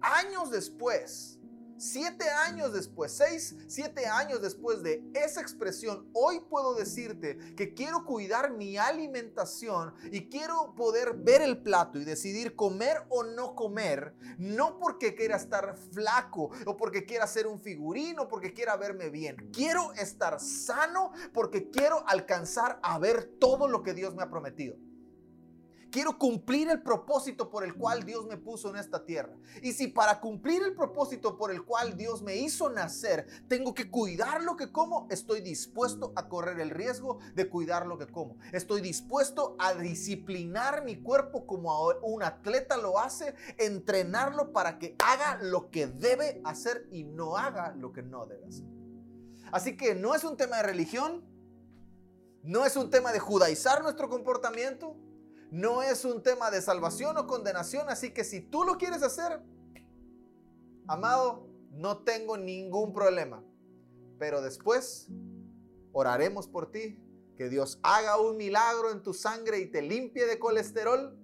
años 0.00 0.50
después, 0.50 1.37
Siete 1.78 2.28
años 2.28 2.72
después, 2.72 3.12
seis, 3.12 3.54
siete 3.68 4.06
años 4.06 4.42
después 4.42 4.82
de 4.82 5.00
esa 5.14 5.40
expresión, 5.40 6.08
hoy 6.12 6.40
puedo 6.40 6.74
decirte 6.74 7.38
que 7.54 7.72
quiero 7.72 8.04
cuidar 8.04 8.50
mi 8.50 8.76
alimentación 8.76 9.94
y 10.10 10.28
quiero 10.28 10.74
poder 10.74 11.14
ver 11.14 11.40
el 11.40 11.62
plato 11.62 12.00
y 12.00 12.04
decidir 12.04 12.56
comer 12.56 13.04
o 13.10 13.22
no 13.22 13.54
comer, 13.54 14.12
no 14.38 14.80
porque 14.80 15.14
quiera 15.14 15.36
estar 15.36 15.76
flaco 15.92 16.50
o 16.66 16.76
porque 16.76 17.06
quiera 17.06 17.28
ser 17.28 17.46
un 17.46 17.60
figurino 17.60 18.26
porque 18.26 18.52
quiera 18.52 18.76
verme 18.76 19.08
bien. 19.08 19.36
Quiero 19.52 19.92
estar 19.92 20.40
sano 20.40 21.12
porque 21.32 21.70
quiero 21.70 22.02
alcanzar 22.08 22.80
a 22.82 22.98
ver 22.98 23.36
todo 23.38 23.68
lo 23.68 23.84
que 23.84 23.94
Dios 23.94 24.16
me 24.16 24.24
ha 24.24 24.30
prometido. 24.30 24.76
Quiero 25.90 26.18
cumplir 26.18 26.68
el 26.68 26.82
propósito 26.82 27.48
por 27.48 27.64
el 27.64 27.74
cual 27.74 28.04
Dios 28.04 28.26
me 28.26 28.36
puso 28.36 28.68
en 28.68 28.76
esta 28.76 29.04
tierra. 29.06 29.34
Y 29.62 29.72
si 29.72 29.88
para 29.88 30.20
cumplir 30.20 30.62
el 30.62 30.74
propósito 30.74 31.38
por 31.38 31.50
el 31.50 31.64
cual 31.64 31.96
Dios 31.96 32.22
me 32.22 32.36
hizo 32.36 32.68
nacer, 32.68 33.26
tengo 33.48 33.74
que 33.74 33.90
cuidar 33.90 34.42
lo 34.42 34.56
que 34.56 34.70
como, 34.70 35.06
estoy 35.10 35.40
dispuesto 35.40 36.12
a 36.14 36.28
correr 36.28 36.60
el 36.60 36.70
riesgo 36.70 37.20
de 37.34 37.48
cuidar 37.48 37.86
lo 37.86 37.96
que 37.96 38.06
como. 38.06 38.36
Estoy 38.52 38.82
dispuesto 38.82 39.56
a 39.58 39.74
disciplinar 39.74 40.84
mi 40.84 41.00
cuerpo 41.00 41.46
como 41.46 41.88
un 42.02 42.22
atleta 42.22 42.76
lo 42.76 42.98
hace, 42.98 43.34
entrenarlo 43.56 44.52
para 44.52 44.78
que 44.78 44.94
haga 44.98 45.38
lo 45.42 45.70
que 45.70 45.86
debe 45.86 46.40
hacer 46.44 46.86
y 46.90 47.04
no 47.04 47.36
haga 47.36 47.74
lo 47.74 47.92
que 47.92 48.02
no 48.02 48.26
debe 48.26 48.46
hacer. 48.46 48.66
Así 49.52 49.76
que 49.76 49.94
no 49.94 50.14
es 50.14 50.24
un 50.24 50.36
tema 50.36 50.58
de 50.58 50.64
religión, 50.64 51.24
no 52.42 52.66
es 52.66 52.76
un 52.76 52.90
tema 52.90 53.12
de 53.12 53.18
judaizar 53.18 53.82
nuestro 53.82 54.08
comportamiento, 54.08 54.96
no 55.50 55.82
es 55.82 56.04
un 56.04 56.22
tema 56.22 56.50
de 56.50 56.60
salvación 56.60 57.16
o 57.16 57.26
condenación, 57.26 57.88
así 57.88 58.12
que 58.12 58.24
si 58.24 58.40
tú 58.40 58.64
lo 58.64 58.76
quieres 58.76 59.02
hacer, 59.02 59.40
amado, 60.86 61.46
no 61.70 61.98
tengo 61.98 62.36
ningún 62.36 62.92
problema. 62.92 63.42
Pero 64.18 64.42
después 64.42 65.08
oraremos 65.92 66.48
por 66.48 66.70
ti, 66.70 66.98
que 67.36 67.48
Dios 67.48 67.78
haga 67.84 68.20
un 68.20 68.36
milagro 68.36 68.90
en 68.90 69.00
tu 69.00 69.14
sangre 69.14 69.60
y 69.60 69.66
te 69.66 69.80
limpie 69.80 70.26
de 70.26 70.40
colesterol 70.40 71.16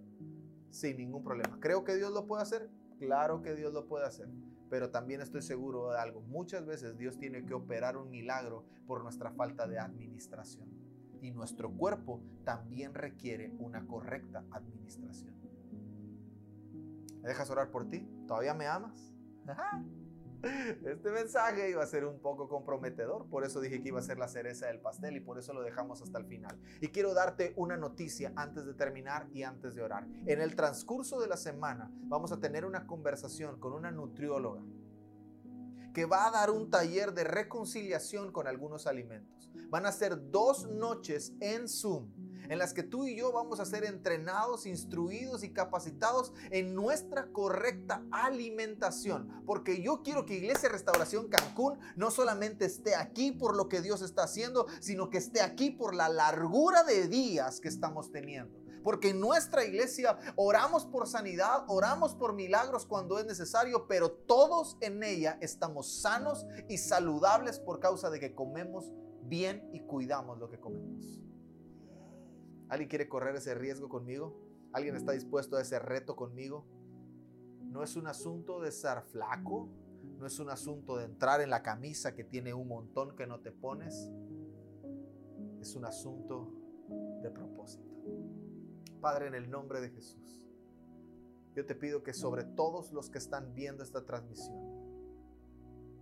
sin 0.70 0.96
ningún 0.96 1.24
problema. 1.24 1.58
¿Creo 1.60 1.82
que 1.82 1.96
Dios 1.96 2.12
lo 2.12 2.26
puede 2.28 2.42
hacer? 2.42 2.70
Claro 3.00 3.42
que 3.42 3.56
Dios 3.56 3.72
lo 3.72 3.88
puede 3.88 4.06
hacer. 4.06 4.28
Pero 4.70 4.90
también 4.90 5.20
estoy 5.20 5.42
seguro 5.42 5.90
de 5.90 5.98
algo. 5.98 6.20
Muchas 6.20 6.66
veces 6.66 6.96
Dios 6.96 7.18
tiene 7.18 7.44
que 7.44 7.52
operar 7.52 7.96
un 7.96 8.10
milagro 8.10 8.64
por 8.86 9.02
nuestra 9.02 9.32
falta 9.32 9.66
de 9.66 9.80
administración 9.80 10.83
y 11.24 11.30
nuestro 11.30 11.72
cuerpo 11.72 12.20
también 12.44 12.92
requiere 12.92 13.54
una 13.58 13.86
correcta 13.86 14.44
administración. 14.50 15.34
¿Me 17.22 17.28
dejas 17.28 17.48
orar 17.48 17.70
por 17.70 17.88
ti? 17.88 18.06
¿Todavía 18.26 18.52
me 18.52 18.66
amas? 18.66 19.10
Este 20.84 21.10
mensaje 21.10 21.70
iba 21.70 21.82
a 21.82 21.86
ser 21.86 22.04
un 22.04 22.20
poco 22.20 22.50
comprometedor, 22.50 23.30
por 23.30 23.44
eso 23.44 23.62
dije 23.62 23.80
que 23.80 23.88
iba 23.88 23.98
a 23.98 24.02
ser 24.02 24.18
la 24.18 24.28
cereza 24.28 24.66
del 24.66 24.78
pastel 24.78 25.16
y 25.16 25.20
por 25.20 25.38
eso 25.38 25.54
lo 25.54 25.62
dejamos 25.62 26.02
hasta 26.02 26.18
el 26.18 26.26
final. 26.26 26.60
Y 26.82 26.88
quiero 26.88 27.14
darte 27.14 27.54
una 27.56 27.78
noticia 27.78 28.30
antes 28.36 28.66
de 28.66 28.74
terminar 28.74 29.26
y 29.32 29.42
antes 29.42 29.74
de 29.74 29.80
orar. 29.80 30.06
En 30.26 30.42
el 30.42 30.54
transcurso 30.54 31.18
de 31.18 31.28
la 31.28 31.38
semana 31.38 31.90
vamos 32.08 32.30
a 32.30 32.40
tener 32.40 32.66
una 32.66 32.86
conversación 32.86 33.58
con 33.58 33.72
una 33.72 33.90
nutrióloga 33.90 34.60
que 35.94 36.04
va 36.04 36.26
a 36.26 36.30
dar 36.30 36.50
un 36.50 36.68
taller 36.68 37.14
de 37.14 37.24
reconciliación 37.24 38.32
con 38.32 38.46
algunos 38.46 38.86
alimentos. 38.86 39.50
Van 39.70 39.86
a 39.86 39.92
ser 39.92 40.30
dos 40.30 40.66
noches 40.68 41.32
en 41.40 41.68
Zoom 41.68 42.10
en 42.48 42.58
las 42.58 42.74
que 42.74 42.82
tú 42.82 43.06
y 43.06 43.16
yo 43.16 43.32
vamos 43.32 43.60
a 43.60 43.64
ser 43.64 43.84
entrenados, 43.84 44.66
instruidos 44.66 45.42
y 45.44 45.52
capacitados 45.52 46.32
en 46.50 46.74
nuestra 46.74 47.28
correcta 47.32 48.04
alimentación. 48.10 49.42
Porque 49.46 49.82
yo 49.82 50.02
quiero 50.02 50.26
que 50.26 50.36
Iglesia 50.36 50.68
Restauración 50.68 51.28
Cancún 51.28 51.78
no 51.96 52.10
solamente 52.10 52.64
esté 52.66 52.94
aquí 52.94 53.32
por 53.32 53.56
lo 53.56 53.68
que 53.68 53.80
Dios 53.80 54.02
está 54.02 54.24
haciendo, 54.24 54.66
sino 54.80 55.10
que 55.10 55.18
esté 55.18 55.40
aquí 55.40 55.70
por 55.70 55.94
la 55.94 56.08
largura 56.08 56.84
de 56.84 57.08
días 57.08 57.60
que 57.60 57.68
estamos 57.68 58.10
teniendo. 58.10 58.63
Porque 58.84 59.08
en 59.08 59.18
nuestra 59.18 59.64
iglesia 59.64 60.18
oramos 60.36 60.84
por 60.84 61.08
sanidad, 61.08 61.64
oramos 61.68 62.14
por 62.14 62.34
milagros 62.34 62.84
cuando 62.84 63.18
es 63.18 63.24
necesario, 63.24 63.88
pero 63.88 64.12
todos 64.12 64.76
en 64.82 65.02
ella 65.02 65.38
estamos 65.40 66.02
sanos 66.02 66.46
y 66.68 66.76
saludables 66.76 67.58
por 67.58 67.80
causa 67.80 68.10
de 68.10 68.20
que 68.20 68.34
comemos 68.34 68.92
bien 69.22 69.70
y 69.72 69.80
cuidamos 69.80 70.38
lo 70.38 70.50
que 70.50 70.60
comemos. 70.60 71.18
¿Alguien 72.68 72.90
quiere 72.90 73.08
correr 73.08 73.34
ese 73.34 73.54
riesgo 73.54 73.88
conmigo? 73.88 74.38
¿Alguien 74.72 74.96
está 74.96 75.12
dispuesto 75.12 75.56
a 75.56 75.62
ese 75.62 75.78
reto 75.78 76.14
conmigo? 76.14 76.66
No 77.62 77.82
es 77.82 77.96
un 77.96 78.06
asunto 78.06 78.60
de 78.60 78.70
ser 78.70 79.00
flaco, 79.00 79.70
no 80.18 80.26
es 80.26 80.38
un 80.38 80.50
asunto 80.50 80.98
de 80.98 81.06
entrar 81.06 81.40
en 81.40 81.48
la 81.48 81.62
camisa 81.62 82.14
que 82.14 82.22
tiene 82.22 82.52
un 82.52 82.68
montón 82.68 83.16
que 83.16 83.26
no 83.26 83.40
te 83.40 83.50
pones. 83.50 84.10
Es 85.58 85.74
un 85.74 85.86
asunto 85.86 86.52
de 87.22 87.30
propósito. 87.30 87.94
Padre, 89.04 89.26
en 89.26 89.34
el 89.34 89.50
nombre 89.50 89.82
de 89.82 89.90
Jesús, 89.90 90.42
yo 91.54 91.66
te 91.66 91.74
pido 91.74 92.02
que 92.02 92.14
sobre 92.14 92.42
todos 92.42 92.90
los 92.90 93.10
que 93.10 93.18
están 93.18 93.54
viendo 93.54 93.82
esta 93.82 94.06
transmisión, 94.06 94.56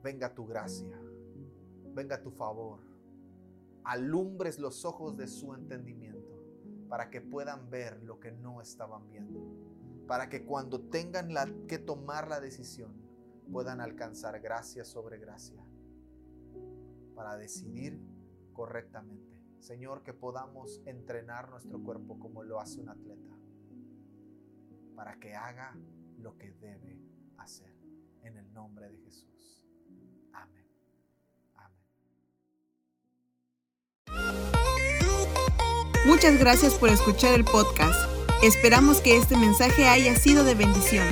venga 0.04 0.32
tu 0.32 0.46
gracia, 0.46 0.96
venga 1.96 2.22
tu 2.22 2.30
favor, 2.30 2.78
alumbres 3.82 4.60
los 4.60 4.84
ojos 4.84 5.16
de 5.16 5.26
su 5.26 5.52
entendimiento 5.52 6.40
para 6.88 7.10
que 7.10 7.20
puedan 7.20 7.70
ver 7.70 8.00
lo 8.04 8.20
que 8.20 8.30
no 8.30 8.60
estaban 8.60 9.08
viendo, 9.08 9.40
para 10.06 10.28
que 10.28 10.44
cuando 10.44 10.82
tengan 10.82 11.34
la, 11.34 11.52
que 11.66 11.80
tomar 11.80 12.28
la 12.28 12.38
decisión 12.38 12.94
puedan 13.50 13.80
alcanzar 13.80 14.40
gracia 14.40 14.84
sobre 14.84 15.18
gracia, 15.18 15.60
para 17.16 17.36
decidir 17.36 18.00
correctamente. 18.52 19.31
Señor, 19.62 20.02
que 20.02 20.12
podamos 20.12 20.82
entrenar 20.86 21.48
nuestro 21.48 21.80
cuerpo 21.80 22.18
como 22.18 22.42
lo 22.42 22.60
hace 22.60 22.80
un 22.80 22.88
atleta, 22.88 23.38
para 24.96 25.20
que 25.20 25.34
haga 25.34 25.76
lo 26.18 26.36
que 26.36 26.50
debe 26.50 26.98
hacer. 27.38 27.72
En 28.24 28.36
el 28.36 28.52
nombre 28.52 28.88
de 28.88 28.98
Jesús. 28.98 29.64
Amén. 30.32 30.66
Muchas 36.06 36.38
gracias 36.38 36.74
por 36.74 36.88
escuchar 36.88 37.34
el 37.34 37.44
podcast. 37.44 38.10
Esperamos 38.42 39.00
que 39.00 39.16
este 39.16 39.36
mensaje 39.36 39.86
haya 39.86 40.14
sido 40.16 40.44
de 40.44 40.54
bendición. 40.54 41.06